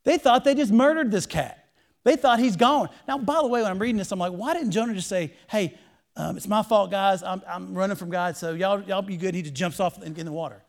They 0.04 0.18
thought 0.18 0.44
they 0.44 0.56
just 0.56 0.72
murdered 0.72 1.12
this 1.12 1.26
cat. 1.26 1.60
They 2.04 2.18
thought 2.18 2.40
he's 2.40 2.58
gone. 2.58 2.90
Now, 3.08 3.18
by 3.18 3.42
the 3.42 3.48
way, 3.48 3.62
when 3.62 3.72
I'm 3.72 3.80
reading 3.80 3.98
this, 3.98 4.12
I'm 4.12 4.20
like, 4.20 4.34
why 4.34 4.54
didn't 4.54 4.72
Jonah 4.72 4.94
just 4.94 5.08
say, 5.08 5.34
hey, 5.50 5.78
um, 6.16 6.36
it's 6.36 6.48
my 6.48 6.62
fault, 6.62 6.92
guys. 6.92 7.24
I'm, 7.24 7.42
I'm, 7.48 7.74
running 7.74 7.96
from 7.96 8.10
God, 8.10 8.36
so 8.36 8.54
y'all, 8.54 8.82
y'all 8.84 9.02
be 9.02 9.18
good. 9.18 9.34
He 9.34 9.42
just 9.42 9.54
jumps 9.54 9.80
off 9.80 10.02
in, 10.04 10.16
in 10.16 10.26
the 10.26 10.32
water, 10.32 10.62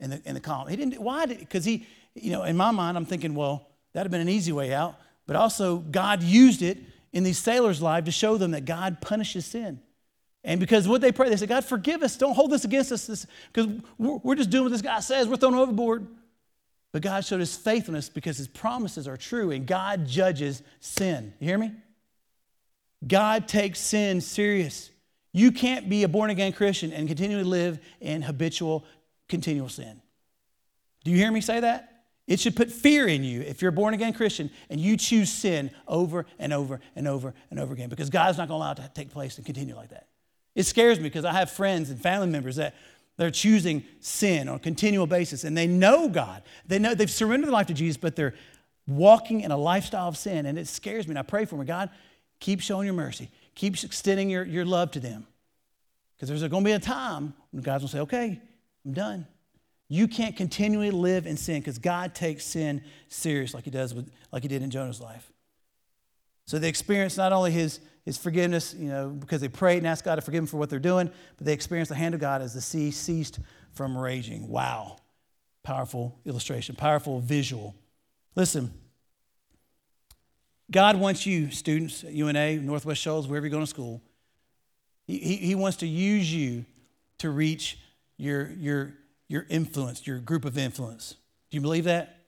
in 0.00 0.10
the, 0.10 0.20
in 0.24 0.34
the 0.34 0.40
column. 0.40 0.68
He 0.68 0.76
didn't, 0.76 1.00
why 1.00 1.26
did, 1.26 1.38
because 1.38 1.64
he, 1.64 1.86
you 2.14 2.32
know, 2.32 2.42
in 2.42 2.56
my 2.56 2.70
mind, 2.70 2.96
I'm 2.96 3.06
thinking, 3.06 3.34
well, 3.34 3.68
that'd 3.92 4.04
have 4.06 4.10
been 4.10 4.20
an 4.20 4.28
easy 4.28 4.52
way 4.52 4.74
out. 4.74 4.96
But 5.26 5.36
also, 5.36 5.76
God 5.76 6.22
used 6.22 6.60
it 6.62 6.78
in 7.18 7.24
these 7.24 7.38
sailors' 7.38 7.82
lives 7.82 8.06
to 8.06 8.12
show 8.12 8.36
them 8.36 8.52
that 8.52 8.64
God 8.64 9.00
punishes 9.00 9.44
sin. 9.44 9.80
And 10.44 10.60
because 10.60 10.86
what 10.86 11.00
they 11.00 11.10
pray, 11.10 11.28
they 11.28 11.36
say, 11.36 11.46
God, 11.46 11.64
forgive 11.64 12.00
us. 12.04 12.16
Don't 12.16 12.34
hold 12.34 12.52
this 12.52 12.64
against 12.64 12.92
us 12.92 13.26
because 13.52 13.66
we're, 13.98 14.36
just 14.36 14.50
doing 14.50 14.62
what 14.62 14.72
this 14.72 14.82
guy 14.82 15.00
says. 15.00 15.26
We're 15.26 15.36
thrown 15.36 15.56
overboard. 15.56 16.06
But 16.92 17.02
God 17.02 17.24
showed 17.24 17.40
his 17.40 17.56
faithfulness 17.56 18.08
because 18.08 18.38
his 18.38 18.46
promises 18.46 19.08
are 19.08 19.16
true 19.16 19.50
and 19.50 19.66
God 19.66 20.06
judges 20.06 20.62
sin. 20.78 21.34
You 21.40 21.48
hear 21.48 21.58
me? 21.58 21.72
God 23.06 23.48
takes 23.48 23.80
sin 23.80 24.20
serious. 24.20 24.90
You 25.32 25.50
can't 25.50 25.88
be 25.88 26.04
a 26.04 26.08
born 26.08 26.30
again 26.30 26.52
Christian 26.52 26.92
and 26.92 27.08
continually 27.08 27.42
live 27.42 27.80
in 28.00 28.22
habitual, 28.22 28.84
continual 29.28 29.68
sin. 29.68 30.00
Do 31.02 31.10
you 31.10 31.16
hear 31.16 31.32
me 31.32 31.40
say 31.40 31.60
that? 31.60 31.97
It 32.28 32.38
should 32.38 32.54
put 32.54 32.70
fear 32.70 33.08
in 33.08 33.24
you 33.24 33.40
if 33.40 33.62
you're 33.62 33.70
a 33.70 33.72
born 33.72 33.94
again 33.94 34.12
Christian 34.12 34.50
and 34.68 34.78
you 34.78 34.98
choose 34.98 35.32
sin 35.32 35.70
over 35.88 36.26
and 36.38 36.52
over 36.52 36.78
and 36.94 37.08
over 37.08 37.32
and 37.50 37.58
over 37.58 37.72
again 37.72 37.88
because 37.88 38.10
God's 38.10 38.36
not 38.36 38.48
going 38.48 38.60
to 38.60 38.64
allow 38.64 38.72
it 38.72 38.76
to 38.76 38.90
take 38.94 39.10
place 39.10 39.38
and 39.38 39.46
continue 39.46 39.74
like 39.74 39.88
that. 39.88 40.08
It 40.54 40.64
scares 40.66 40.98
me 40.98 41.04
because 41.04 41.24
I 41.24 41.32
have 41.32 41.50
friends 41.50 41.88
and 41.88 41.98
family 41.98 42.26
members 42.26 42.56
that 42.56 42.74
they're 43.16 43.30
choosing 43.30 43.82
sin 44.00 44.46
on 44.46 44.56
a 44.56 44.58
continual 44.58 45.06
basis 45.06 45.42
and 45.42 45.56
they 45.56 45.66
know 45.66 46.06
God. 46.06 46.42
They 46.66 46.78
know 46.78 46.94
they've 46.94 47.10
surrendered 47.10 47.46
their 47.46 47.52
life 47.54 47.68
to 47.68 47.74
Jesus, 47.74 47.96
but 47.96 48.14
they're 48.14 48.34
walking 48.86 49.40
in 49.40 49.50
a 49.50 49.56
lifestyle 49.56 50.08
of 50.08 50.18
sin. 50.18 50.44
And 50.44 50.58
it 50.58 50.68
scares 50.68 51.08
me. 51.08 51.12
And 51.12 51.18
I 51.18 51.22
pray 51.22 51.46
for 51.46 51.56
them. 51.56 51.64
God, 51.64 51.88
keep 52.40 52.60
showing 52.60 52.84
your 52.84 52.94
mercy. 52.94 53.30
Keep 53.54 53.82
extending 53.82 54.28
your, 54.28 54.44
your 54.44 54.66
love 54.66 54.90
to 54.92 55.00
them. 55.00 55.26
Because 56.14 56.28
there's 56.28 56.42
going 56.42 56.62
to 56.62 56.68
be 56.68 56.72
a 56.72 56.78
time 56.78 57.32
when 57.52 57.62
God's 57.62 57.84
going 57.84 57.88
to 57.88 57.92
say, 57.96 58.00
okay, 58.00 58.40
I'm 58.84 58.92
done. 58.92 59.26
You 59.88 60.06
can't 60.06 60.36
continually 60.36 60.90
live 60.90 61.26
in 61.26 61.36
sin 61.36 61.60
because 61.60 61.78
God 61.78 62.14
takes 62.14 62.44
sin 62.44 62.82
serious 63.08 63.54
like 63.54 63.64
he 63.64 63.70
does 63.70 63.94
with, 63.94 64.10
like 64.30 64.42
he 64.42 64.48
did 64.48 64.62
in 64.62 64.70
Jonah's 64.70 65.00
life. 65.00 65.32
So 66.44 66.58
they 66.58 66.68
experience 66.68 67.16
not 67.16 67.32
only 67.32 67.50
his, 67.50 67.80
his 68.04 68.16
forgiveness, 68.18 68.74
you 68.74 68.88
know, 68.88 69.10
because 69.10 69.40
they 69.40 69.48
prayed 69.48 69.78
and 69.78 69.86
asked 69.86 70.04
God 70.04 70.16
to 70.16 70.22
forgive 70.22 70.40
them 70.40 70.46
for 70.46 70.56
what 70.56 70.70
they're 70.70 70.78
doing, 70.78 71.10
but 71.36 71.46
they 71.46 71.52
experience 71.52 71.88
the 71.88 71.94
hand 71.94 72.14
of 72.14 72.20
God 72.20 72.42
as 72.42 72.54
the 72.54 72.60
sea 72.60 72.90
ceased 72.90 73.38
from 73.72 73.96
raging. 73.96 74.48
Wow. 74.48 74.96
Powerful 75.62 76.18
illustration, 76.24 76.74
powerful 76.74 77.20
visual. 77.20 77.74
Listen, 78.34 78.72
God 80.70 80.96
wants 80.96 81.26
you, 81.26 81.50
students 81.50 82.04
at 82.04 82.12
UNA, 82.12 82.56
Northwest 82.56 83.00
Shoals, 83.00 83.26
wherever 83.26 83.46
you're 83.46 83.50
going 83.50 83.64
to 83.64 83.66
school, 83.66 84.02
he, 85.06 85.18
he 85.18 85.54
wants 85.54 85.78
to 85.78 85.86
use 85.86 86.32
you 86.32 86.66
to 87.18 87.30
reach 87.30 87.78
your, 88.18 88.50
your, 88.52 88.92
your 89.28 89.46
influence, 89.48 90.06
your 90.06 90.18
group 90.18 90.44
of 90.44 90.58
influence. 90.58 91.14
Do 91.50 91.56
you 91.56 91.60
believe 91.60 91.84
that? 91.84 92.18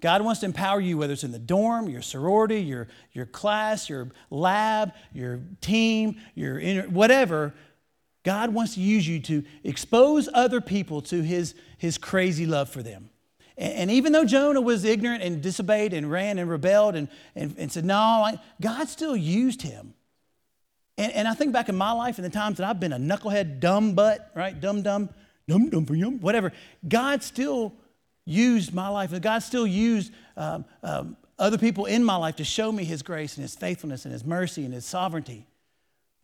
God 0.00 0.22
wants 0.22 0.40
to 0.40 0.46
empower 0.46 0.80
you, 0.80 0.96
whether 0.98 1.12
it's 1.12 1.24
in 1.24 1.32
the 1.32 1.38
dorm, 1.38 1.88
your 1.88 2.02
sorority, 2.02 2.60
your, 2.60 2.88
your 3.12 3.26
class, 3.26 3.88
your 3.88 4.10
lab, 4.30 4.92
your 5.12 5.40
team, 5.60 6.16
your 6.34 6.58
inter, 6.58 6.88
whatever. 6.88 7.54
God 8.22 8.52
wants 8.52 8.74
to 8.74 8.80
use 8.80 9.06
you 9.06 9.20
to 9.20 9.44
expose 9.62 10.28
other 10.32 10.60
people 10.60 11.02
to 11.02 11.22
his, 11.22 11.54
his 11.78 11.98
crazy 11.98 12.46
love 12.46 12.68
for 12.70 12.82
them. 12.82 13.10
And, 13.58 13.72
and 13.74 13.90
even 13.90 14.12
though 14.12 14.24
Jonah 14.24 14.60
was 14.60 14.84
ignorant 14.84 15.22
and 15.22 15.42
disobeyed 15.42 15.92
and 15.92 16.10
ran 16.10 16.38
and 16.38 16.48
rebelled 16.48 16.96
and, 16.96 17.08
and, 17.34 17.54
and 17.58 17.70
said, 17.70 17.84
No, 17.84 18.38
God 18.60 18.88
still 18.88 19.16
used 19.16 19.62
him. 19.62 19.94
And, 20.96 21.12
and 21.12 21.28
I 21.28 21.34
think 21.34 21.52
back 21.52 21.68
in 21.68 21.76
my 21.76 21.92
life 21.92 22.18
and 22.18 22.24
the 22.24 22.30
times 22.30 22.58
that 22.58 22.68
I've 22.68 22.80
been 22.80 22.92
a 22.92 22.98
knucklehead, 22.98 23.60
dumb 23.60 23.94
butt, 23.94 24.30
right? 24.34 24.58
Dumb, 24.58 24.82
dumb, 24.82 25.10
yum, 25.50 26.20
whatever. 26.20 26.52
God 26.86 27.22
still 27.22 27.72
used 28.24 28.72
my 28.72 28.88
life, 28.88 29.12
and 29.12 29.22
God 29.22 29.40
still 29.40 29.66
used 29.66 30.12
um, 30.36 30.64
um, 30.82 31.16
other 31.38 31.58
people 31.58 31.86
in 31.86 32.04
my 32.04 32.16
life 32.16 32.36
to 32.36 32.44
show 32.44 32.70
me 32.70 32.84
His 32.84 33.02
grace 33.02 33.36
and 33.36 33.42
His 33.42 33.54
faithfulness 33.54 34.04
and 34.04 34.12
His 34.12 34.24
mercy 34.24 34.64
and 34.64 34.72
His 34.72 34.84
sovereignty. 34.84 35.46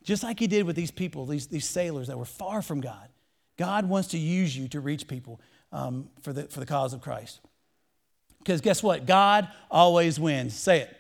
Just 0.04 0.22
like 0.22 0.38
He 0.38 0.46
did 0.46 0.64
with 0.64 0.76
these 0.76 0.90
people, 0.90 1.26
these, 1.26 1.48
these 1.48 1.68
sailors 1.68 2.08
that 2.08 2.18
were 2.18 2.24
far 2.24 2.62
from 2.62 2.80
God. 2.80 3.08
God 3.56 3.88
wants 3.88 4.08
to 4.08 4.18
use 4.18 4.56
you 4.56 4.68
to 4.68 4.80
reach 4.80 5.08
people 5.08 5.40
um, 5.72 6.08
for, 6.20 6.32
the, 6.32 6.44
for 6.44 6.60
the 6.60 6.66
cause 6.66 6.92
of 6.92 7.00
Christ. 7.00 7.40
Because 8.38 8.60
guess 8.60 8.82
what? 8.82 9.06
God 9.06 9.48
always 9.70 10.20
wins. 10.20 10.54
Say 10.54 10.82
it. 10.82 10.96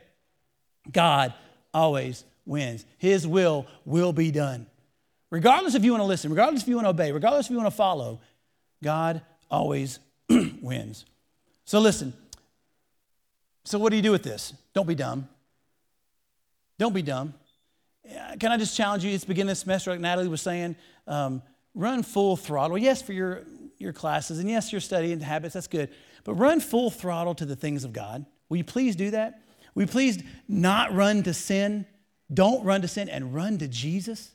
God 0.90 1.32
always 1.72 2.24
wins. 2.44 2.84
His 2.98 3.26
will 3.26 3.66
will 3.84 4.12
be 4.12 4.30
done. 4.30 4.66
Regardless 5.30 5.74
if 5.74 5.84
you 5.84 5.90
want 5.92 6.02
to 6.02 6.06
listen, 6.06 6.30
regardless 6.30 6.62
if 6.62 6.68
you 6.68 6.76
want 6.76 6.86
to 6.86 6.90
obey, 6.90 7.12
regardless 7.12 7.46
if 7.46 7.50
you 7.50 7.56
want 7.56 7.68
to 7.68 7.76
follow, 7.76 8.20
God 8.82 9.22
always 9.50 9.98
wins. 10.60 11.04
So 11.64 11.80
listen. 11.80 12.12
So 13.64 13.78
what 13.78 13.90
do 13.90 13.96
you 13.96 14.02
do 14.02 14.12
with 14.12 14.22
this? 14.22 14.54
Don't 14.74 14.86
be 14.86 14.94
dumb. 14.94 15.28
Don't 16.78 16.94
be 16.94 17.02
dumb. 17.02 17.34
Can 18.38 18.52
I 18.52 18.56
just 18.56 18.76
challenge 18.76 19.04
you? 19.04 19.12
It's 19.12 19.24
beginning 19.24 19.50
of 19.50 19.58
semester, 19.58 19.90
like 19.90 19.98
Natalie 19.98 20.28
was 20.28 20.42
saying. 20.42 20.76
Um, 21.08 21.42
run 21.74 22.04
full 22.04 22.36
throttle. 22.36 22.78
Yes, 22.78 23.02
for 23.02 23.12
your, 23.12 23.42
your 23.78 23.92
classes, 23.92 24.38
and 24.38 24.48
yes, 24.48 24.70
your 24.70 24.80
study 24.80 25.12
and 25.12 25.20
habits, 25.20 25.54
that's 25.54 25.66
good. 25.66 25.90
But 26.22 26.34
run 26.34 26.60
full 26.60 26.90
throttle 26.90 27.34
to 27.34 27.44
the 27.44 27.56
things 27.56 27.82
of 27.82 27.92
God. 27.92 28.24
Will 28.48 28.58
you 28.58 28.64
please 28.64 28.94
do 28.94 29.10
that? 29.10 29.40
Will 29.74 29.82
you 29.82 29.88
please 29.88 30.22
not 30.48 30.94
run 30.94 31.24
to 31.24 31.34
sin? 31.34 31.86
Don't 32.32 32.64
run 32.64 32.82
to 32.82 32.88
sin 32.88 33.08
and 33.08 33.34
run 33.34 33.58
to 33.58 33.68
Jesus. 33.68 34.32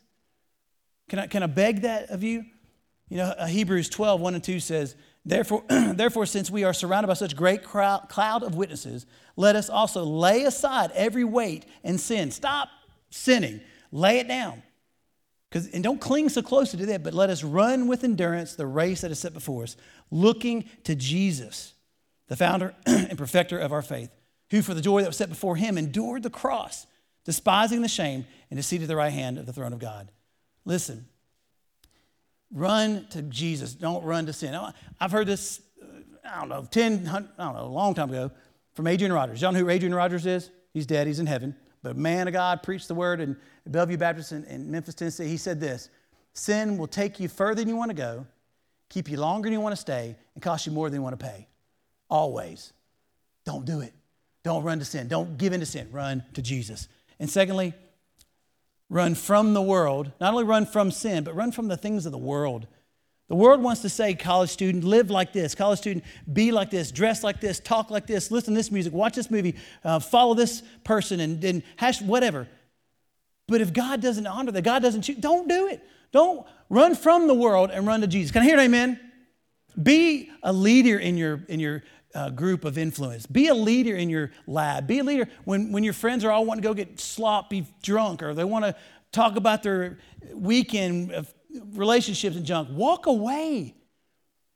Can 1.08 1.18
I, 1.18 1.26
can 1.26 1.42
I 1.42 1.46
beg 1.46 1.82
that 1.82 2.10
of 2.10 2.22
you? 2.22 2.44
You 3.08 3.18
know, 3.18 3.24
uh, 3.24 3.46
Hebrews 3.46 3.88
12, 3.90 4.20
1 4.20 4.34
and 4.34 4.42
2 4.42 4.60
says, 4.60 4.96
Therefore, 5.24 5.64
therefore, 5.68 6.26
since 6.26 6.50
we 6.50 6.64
are 6.64 6.72
surrounded 6.72 7.08
by 7.08 7.14
such 7.14 7.36
great 7.36 7.62
crowd, 7.62 8.08
cloud 8.08 8.42
of 8.42 8.54
witnesses, 8.54 9.06
let 9.36 9.54
us 9.56 9.68
also 9.68 10.04
lay 10.04 10.44
aside 10.44 10.90
every 10.94 11.24
weight 11.24 11.66
and 11.84 12.00
sin. 12.00 12.30
Stop 12.30 12.68
sinning. 13.10 13.60
Lay 13.90 14.18
it 14.18 14.28
down. 14.28 14.62
And 15.74 15.84
don't 15.84 16.00
cling 16.00 16.30
so 16.30 16.40
closely 16.40 16.78
to 16.78 16.86
that, 16.86 17.02
but 17.02 17.12
let 17.12 17.28
us 17.28 17.44
run 17.44 17.86
with 17.86 18.04
endurance 18.04 18.54
the 18.54 18.66
race 18.66 19.02
that 19.02 19.10
is 19.10 19.18
set 19.18 19.34
before 19.34 19.64
us, 19.64 19.76
looking 20.10 20.64
to 20.84 20.94
Jesus, 20.94 21.74
the 22.28 22.36
founder 22.36 22.74
and 22.86 23.18
perfecter 23.18 23.58
of 23.58 23.70
our 23.70 23.82
faith, 23.82 24.10
who 24.50 24.62
for 24.62 24.72
the 24.72 24.80
joy 24.80 25.02
that 25.02 25.08
was 25.08 25.18
set 25.18 25.28
before 25.28 25.56
him 25.56 25.76
endured 25.76 26.22
the 26.22 26.30
cross, 26.30 26.86
despising 27.26 27.82
the 27.82 27.88
shame, 27.88 28.24
and 28.50 28.58
is 28.58 28.66
seated 28.66 28.84
at 28.84 28.88
the 28.88 28.96
right 28.96 29.12
hand 29.12 29.36
of 29.36 29.44
the 29.44 29.52
throne 29.52 29.74
of 29.74 29.78
God. 29.78 30.10
Listen, 30.64 31.06
Run 32.52 33.06
to 33.10 33.22
Jesus. 33.22 33.74
Don't 33.74 34.04
run 34.04 34.26
to 34.26 34.32
sin. 34.32 34.54
I've 35.00 35.10
heard 35.10 35.26
this, 35.26 35.60
uh, 35.82 35.86
I 36.28 36.40
don't 36.40 36.50
know, 36.50 36.66
10, 36.70 37.08
I 37.08 37.20
don't 37.20 37.54
know, 37.54 37.62
a 37.62 37.64
long 37.64 37.94
time 37.94 38.10
ago 38.10 38.30
from 38.74 38.86
Adrian 38.86 39.12
Rogers. 39.12 39.40
Y'all 39.40 39.52
know 39.52 39.58
who 39.58 39.70
Adrian 39.70 39.94
Rogers 39.94 40.26
is? 40.26 40.50
He's 40.74 40.86
dead, 40.86 41.06
he's 41.06 41.18
in 41.18 41.26
heaven. 41.26 41.56
But 41.82 41.92
a 41.92 41.98
man 41.98 42.28
of 42.28 42.34
God 42.34 42.62
preached 42.62 42.88
the 42.88 42.94
word 42.94 43.20
in 43.20 43.36
Bellevue 43.66 43.96
Baptist 43.96 44.32
in, 44.32 44.44
in 44.44 44.70
Memphis, 44.70 44.94
Tennessee. 44.94 45.28
He 45.28 45.38
said 45.38 45.60
this 45.60 45.88
Sin 46.34 46.76
will 46.76 46.86
take 46.86 47.18
you 47.18 47.28
further 47.28 47.62
than 47.62 47.68
you 47.68 47.76
want 47.76 47.90
to 47.90 47.96
go, 47.96 48.26
keep 48.90 49.10
you 49.10 49.18
longer 49.18 49.46
than 49.46 49.54
you 49.54 49.60
want 49.60 49.74
to 49.74 49.80
stay, 49.80 50.14
and 50.34 50.42
cost 50.42 50.66
you 50.66 50.72
more 50.72 50.90
than 50.90 50.98
you 50.98 51.02
want 51.02 51.18
to 51.18 51.24
pay. 51.24 51.48
Always. 52.10 52.72
Don't 53.44 53.64
do 53.64 53.80
it. 53.80 53.92
Don't 54.44 54.62
run 54.62 54.78
to 54.78 54.84
sin. 54.84 55.08
Don't 55.08 55.38
give 55.38 55.52
in 55.52 55.60
to 55.60 55.66
sin. 55.66 55.88
Run 55.90 56.22
to 56.34 56.42
Jesus. 56.42 56.86
And 57.18 57.28
secondly, 57.28 57.74
Run 58.92 59.14
from 59.14 59.54
the 59.54 59.62
world. 59.62 60.12
Not 60.20 60.34
only 60.34 60.44
run 60.44 60.66
from 60.66 60.90
sin, 60.90 61.24
but 61.24 61.34
run 61.34 61.50
from 61.50 61.66
the 61.66 61.78
things 61.78 62.04
of 62.04 62.12
the 62.12 62.18
world. 62.18 62.66
The 63.30 63.34
world 63.34 63.62
wants 63.62 63.80
to 63.80 63.88
say, 63.88 64.12
college 64.12 64.50
student, 64.50 64.84
live 64.84 65.08
like 65.08 65.32
this. 65.32 65.54
College 65.54 65.78
student, 65.78 66.04
be 66.30 66.52
like 66.52 66.68
this, 66.68 66.92
dress 66.92 67.24
like 67.24 67.40
this, 67.40 67.58
talk 67.58 67.90
like 67.90 68.06
this, 68.06 68.30
listen 68.30 68.52
to 68.52 68.58
this 68.58 68.70
music, 68.70 68.92
watch 68.92 69.14
this 69.14 69.30
movie, 69.30 69.56
uh, 69.82 69.98
follow 69.98 70.34
this 70.34 70.62
person, 70.84 71.20
and, 71.20 71.42
and 71.42 71.62
hash 71.76 72.02
whatever. 72.02 72.46
But 73.48 73.62
if 73.62 73.72
God 73.72 74.02
doesn't 74.02 74.26
honor 74.26 74.52
that, 74.52 74.60
God 74.60 74.82
doesn't 74.82 75.00
choose, 75.00 75.16
don't 75.16 75.48
do 75.48 75.68
it. 75.68 75.82
Don't 76.12 76.46
run 76.68 76.94
from 76.94 77.28
the 77.28 77.34
world 77.34 77.70
and 77.70 77.86
run 77.86 78.02
to 78.02 78.06
Jesus. 78.06 78.30
Can 78.30 78.42
I 78.42 78.44
hear 78.44 78.58
an 78.58 78.60
amen? 78.60 79.00
Be 79.82 80.30
a 80.42 80.52
leader 80.52 80.98
in 80.98 81.16
your, 81.16 81.42
in 81.48 81.60
your 81.60 81.82
uh, 82.14 82.30
group 82.30 82.64
of 82.64 82.78
influence. 82.78 83.26
Be 83.26 83.48
a 83.48 83.54
leader 83.54 83.96
in 83.96 84.10
your 84.10 84.30
lab. 84.46 84.86
Be 84.86 84.98
a 84.98 85.04
leader 85.04 85.28
when, 85.44 85.72
when 85.72 85.84
your 85.84 85.92
friends 85.92 86.24
are 86.24 86.30
all 86.30 86.44
wanting 86.44 86.62
to 86.62 86.68
go 86.68 86.74
get 86.74 87.00
sloppy 87.00 87.66
drunk 87.82 88.22
or 88.22 88.34
they 88.34 88.44
want 88.44 88.64
to 88.64 88.74
talk 89.12 89.36
about 89.36 89.62
their 89.62 89.98
weekend 90.34 91.12
of 91.12 91.32
relationships 91.72 92.36
and 92.36 92.46
junk. 92.46 92.68
Walk 92.72 93.06
away. 93.06 93.74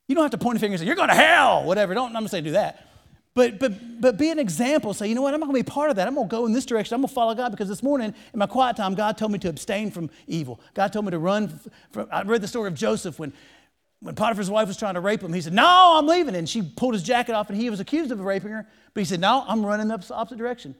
You 0.07 0.15
don't 0.15 0.23
have 0.23 0.31
to 0.31 0.37
point 0.37 0.57
a 0.57 0.59
finger 0.59 0.73
and 0.73 0.79
say, 0.79 0.85
You're 0.85 0.95
going 0.95 1.09
to 1.09 1.15
hell, 1.15 1.63
whatever. 1.63 1.93
Don't, 1.93 2.07
I'm 2.07 2.13
going 2.13 2.25
to 2.25 2.29
say 2.29 2.41
do 2.41 2.51
that. 2.51 2.87
But, 3.37 3.59
but, 3.59 4.01
but 4.01 4.17
be 4.17 4.31
an 4.31 4.39
example. 4.39 4.95
Say, 4.95 5.07
you 5.07 5.13
know 5.13 5.21
what? 5.21 5.31
I'm 5.35 5.39
not 5.39 5.45
going 5.45 5.61
to 5.61 5.63
be 5.63 5.71
part 5.71 5.91
of 5.91 5.97
that. 5.97 6.07
I'm 6.07 6.15
going 6.15 6.27
to 6.27 6.31
go 6.31 6.47
in 6.47 6.53
this 6.53 6.65
direction. 6.65 6.95
I'm 6.95 7.01
going 7.01 7.09
to 7.09 7.13
follow 7.13 7.35
God 7.35 7.49
because 7.51 7.67
this 7.67 7.83
morning 7.83 8.15
in 8.33 8.39
my 8.39 8.47
quiet 8.47 8.77
time, 8.77 8.95
God 8.95 9.15
told 9.15 9.31
me 9.31 9.37
to 9.37 9.49
abstain 9.49 9.91
from 9.91 10.09
evil. 10.25 10.59
God 10.73 10.91
told 10.91 11.05
me 11.05 11.11
to 11.11 11.19
run. 11.19 11.59
From, 11.91 12.07
I 12.11 12.23
read 12.23 12.41
the 12.41 12.47
story 12.47 12.67
of 12.67 12.73
Joseph 12.73 13.19
when 13.19 13.31
when 13.99 14.15
Potiphar's 14.15 14.49
wife 14.49 14.67
was 14.67 14.77
trying 14.77 14.93
to 14.93 14.99
rape 14.99 15.21
him, 15.21 15.33
he 15.33 15.41
said, 15.41 15.53
No, 15.53 15.95
I'm 15.97 16.05
leaving. 16.05 16.35
And 16.35 16.47
she 16.47 16.61
pulled 16.61 16.93
his 16.93 17.03
jacket 17.03 17.33
off, 17.33 17.49
and 17.49 17.59
he 17.59 17.69
was 17.69 17.79
accused 17.79 18.11
of 18.11 18.19
raping 18.19 18.51
her. 18.51 18.67
But 18.93 19.01
he 19.01 19.05
said, 19.05 19.19
No, 19.19 19.43
I'm 19.47 19.65
running 19.65 19.87
the 19.87 19.95
opposite 20.11 20.37
direction. 20.37 20.75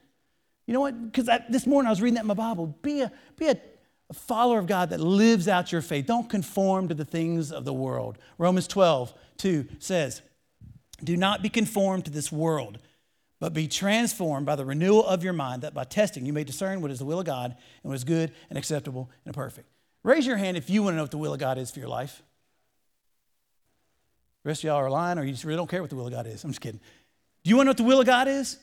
You 0.66 0.74
know 0.74 0.80
what? 0.80 1.10
Because 1.10 1.28
this 1.48 1.66
morning 1.66 1.86
I 1.86 1.90
was 1.90 2.02
reading 2.02 2.14
that 2.16 2.22
in 2.22 2.26
my 2.26 2.34
Bible. 2.34 2.78
Be, 2.82 3.00
a, 3.00 3.10
be 3.36 3.46
a, 3.46 3.58
a 4.10 4.14
follower 4.14 4.58
of 4.58 4.66
God 4.66 4.90
that 4.90 5.00
lives 5.00 5.48
out 5.48 5.72
your 5.72 5.80
faith. 5.80 6.06
Don't 6.06 6.28
conform 6.28 6.88
to 6.88 6.94
the 6.94 7.04
things 7.04 7.50
of 7.50 7.64
the 7.64 7.72
world. 7.72 8.18
Romans 8.36 8.68
12, 8.68 9.14
2 9.38 9.66
says, 9.78 10.22
Do 11.02 11.16
not 11.16 11.42
be 11.42 11.48
conformed 11.48 12.04
to 12.04 12.10
this 12.10 12.30
world, 12.30 12.78
but 13.40 13.54
be 13.54 13.66
transformed 13.66 14.46
by 14.46 14.56
the 14.56 14.64
renewal 14.64 15.06
of 15.06 15.24
your 15.24 15.32
mind, 15.32 15.62
that 15.62 15.74
by 15.74 15.84
testing 15.84 16.26
you 16.26 16.32
may 16.34 16.44
discern 16.44 16.82
what 16.82 16.90
is 16.90 16.98
the 16.98 17.06
will 17.06 17.20
of 17.20 17.26
God 17.26 17.56
and 17.82 17.90
what 17.90 17.96
is 17.96 18.04
good 18.04 18.30
and 18.50 18.58
acceptable 18.58 19.10
and 19.24 19.34
perfect. 19.34 19.70
Raise 20.04 20.26
your 20.26 20.36
hand 20.36 20.56
if 20.56 20.70
you 20.70 20.82
want 20.82 20.92
to 20.92 20.96
know 20.96 21.02
what 21.04 21.10
the 21.10 21.18
will 21.18 21.32
of 21.32 21.40
God 21.40 21.58
is 21.58 21.70
for 21.70 21.80
your 21.80 21.88
life. 21.88 22.22
The 24.48 24.52
rest 24.52 24.60
of 24.64 24.68
y'all 24.68 24.76
are 24.76 24.88
lying 24.88 25.18
or 25.18 25.24
you 25.24 25.32
just 25.32 25.44
really 25.44 25.58
don't 25.58 25.68
care 25.68 25.82
what 25.82 25.90
the 25.90 25.96
will 25.96 26.06
of 26.06 26.12
God 26.14 26.26
is. 26.26 26.42
I'm 26.42 26.48
just 26.48 26.62
kidding. 26.62 26.80
Do 27.44 27.50
you 27.50 27.56
want 27.56 27.66
to 27.66 27.68
know 27.68 27.70
what 27.72 27.76
the 27.76 27.82
will 27.82 28.00
of 28.00 28.06
God 28.06 28.28
is? 28.28 28.56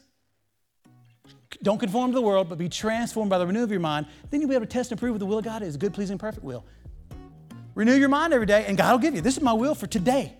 Don't 1.61 1.77
conform 1.77 2.09
to 2.09 2.15
the 2.15 2.23
world, 2.23 2.49
but 2.49 2.57
be 2.57 2.69
transformed 2.69 3.29
by 3.29 3.37
the 3.37 3.45
renewal 3.45 3.65
of 3.65 3.69
your 3.69 3.79
mind. 3.79 4.07
Then 4.31 4.41
you'll 4.41 4.49
be 4.49 4.55
able 4.55 4.65
to 4.65 4.71
test 4.71 4.89
and 4.89 4.99
prove 4.99 5.11
what 5.11 5.19
the 5.19 5.27
will 5.27 5.37
of 5.37 5.45
God 5.45 5.61
is 5.61 5.75
a 5.75 5.77
good, 5.77 5.93
pleasing, 5.93 6.17
perfect 6.17 6.43
will. 6.43 6.65
Renew 7.75 7.93
your 7.93 8.09
mind 8.09 8.33
every 8.33 8.47
day, 8.47 8.65
and 8.65 8.75
God 8.75 8.93
will 8.93 8.97
give 8.97 9.13
you. 9.13 9.21
This 9.21 9.37
is 9.37 9.43
my 9.43 9.53
will 9.53 9.75
for 9.75 9.85
today. 9.85 10.33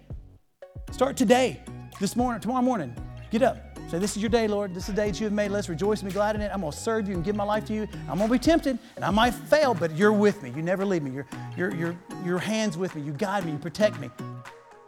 Start 0.91 1.15
today, 1.15 1.61
this 1.99 2.15
morning, 2.15 2.41
tomorrow 2.41 2.63
morning. 2.63 2.95
Get 3.29 3.43
up. 3.43 3.77
Say, 3.91 3.99
This 3.99 4.17
is 4.17 4.23
your 4.23 4.31
day, 4.31 4.47
Lord. 4.47 4.73
This 4.73 4.89
is 4.89 4.95
the 4.95 4.99
day 4.99 5.11
that 5.11 5.19
you 5.19 5.25
have 5.25 5.33
made. 5.33 5.51
Let's 5.51 5.69
rejoice 5.69 6.01
and 6.01 6.09
be 6.09 6.13
glad 6.13 6.33
in 6.33 6.41
it. 6.41 6.49
I'm 6.51 6.61
going 6.61 6.71
to 6.71 6.77
serve 6.77 7.07
you 7.07 7.13
and 7.13 7.23
give 7.23 7.35
my 7.35 7.43
life 7.43 7.65
to 7.65 7.73
you. 7.75 7.87
I'm 8.09 8.17
going 8.17 8.29
to 8.29 8.33
be 8.33 8.39
tempted, 8.39 8.79
and 8.95 9.05
I 9.05 9.11
might 9.11 9.35
fail, 9.35 9.75
but 9.75 9.95
you're 9.95 10.11
with 10.11 10.41
me. 10.41 10.51
You 10.55 10.63
never 10.63 10.83
leave 10.83 11.03
me. 11.03 11.11
Your, 11.11 11.27
your, 11.55 11.75
your, 11.75 11.95
your 12.25 12.39
hands 12.39 12.79
with 12.79 12.95
me. 12.95 13.03
You 13.03 13.11
guide 13.11 13.45
me. 13.45 13.51
You 13.51 13.59
protect 13.59 13.99
me. 13.99 14.09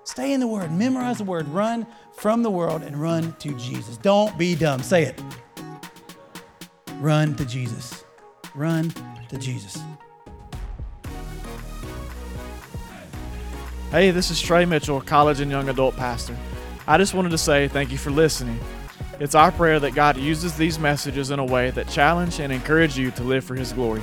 Stay 0.07 0.31
in 0.31 0.39
the 0.39 0.47
Word. 0.47 0.71
Memorize 0.71 1.17
the 1.17 1.25
Word. 1.25 1.49
Run 1.49 1.85
from 2.13 2.41
the 2.41 2.49
world 2.49 2.81
and 2.81 2.95
run 2.95 3.35
to 3.39 3.53
Jesus. 3.57 3.97
Don't 3.97 4.35
be 4.37 4.55
dumb. 4.55 4.81
Say 4.81 5.03
it. 5.03 5.21
Run 6.93 7.35
to 7.35 7.43
Jesus. 7.43 8.05
Run 8.55 8.93
to 9.27 9.37
Jesus. 9.37 9.77
Hey, 13.91 14.11
this 14.11 14.31
is 14.31 14.41
Trey 14.41 14.63
Mitchell, 14.63 15.01
college 15.01 15.41
and 15.41 15.51
young 15.51 15.67
adult 15.67 15.97
pastor. 15.97 16.37
I 16.87 16.97
just 16.97 17.13
wanted 17.13 17.31
to 17.31 17.37
say 17.37 17.67
thank 17.67 17.91
you 17.91 17.97
for 17.97 18.09
listening. 18.09 18.61
It's 19.19 19.35
our 19.35 19.51
prayer 19.51 19.77
that 19.81 19.93
God 19.93 20.15
uses 20.15 20.55
these 20.55 20.79
messages 20.79 21.31
in 21.31 21.39
a 21.39 21.45
way 21.45 21.69
that 21.71 21.89
challenge 21.89 22.39
and 22.39 22.53
encourage 22.53 22.97
you 22.97 23.11
to 23.11 23.23
live 23.23 23.43
for 23.43 23.55
His 23.55 23.73
glory. 23.73 24.01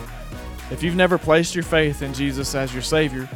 If 0.71 0.83
you've 0.83 0.97
never 0.97 1.17
placed 1.17 1.55
your 1.55 1.65
faith 1.65 2.03
in 2.03 2.13
Jesus 2.13 2.55
as 2.55 2.75
your 2.75 2.83
Savior, 2.83 3.27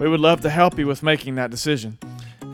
we 0.00 0.08
would 0.08 0.20
love 0.20 0.40
to 0.40 0.50
help 0.50 0.76
you 0.76 0.88
with 0.88 1.04
making 1.04 1.36
that 1.36 1.52
decision. 1.52 1.98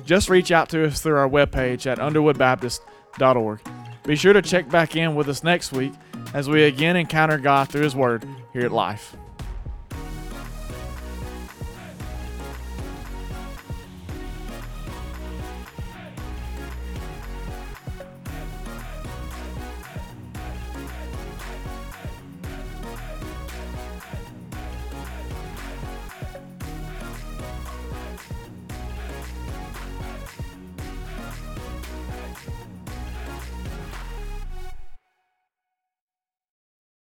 Just 0.04 0.28
reach 0.28 0.50
out 0.50 0.68
to 0.70 0.86
us 0.86 1.00
through 1.00 1.16
our 1.16 1.28
webpage 1.28 1.86
at 1.86 1.98
underwoodbaptist.org. 1.98 3.60
Be 4.04 4.16
sure 4.16 4.32
to 4.32 4.42
check 4.42 4.68
back 4.68 4.96
in 4.96 5.14
with 5.14 5.28
us 5.28 5.44
next 5.44 5.72
week 5.72 5.92
as 6.34 6.48
we 6.48 6.64
again 6.64 6.96
encounter 6.96 7.38
God 7.38 7.68
through 7.68 7.82
His 7.82 7.94
Word 7.94 8.26
here 8.52 8.64
at 8.64 8.72
Life. 8.72 9.16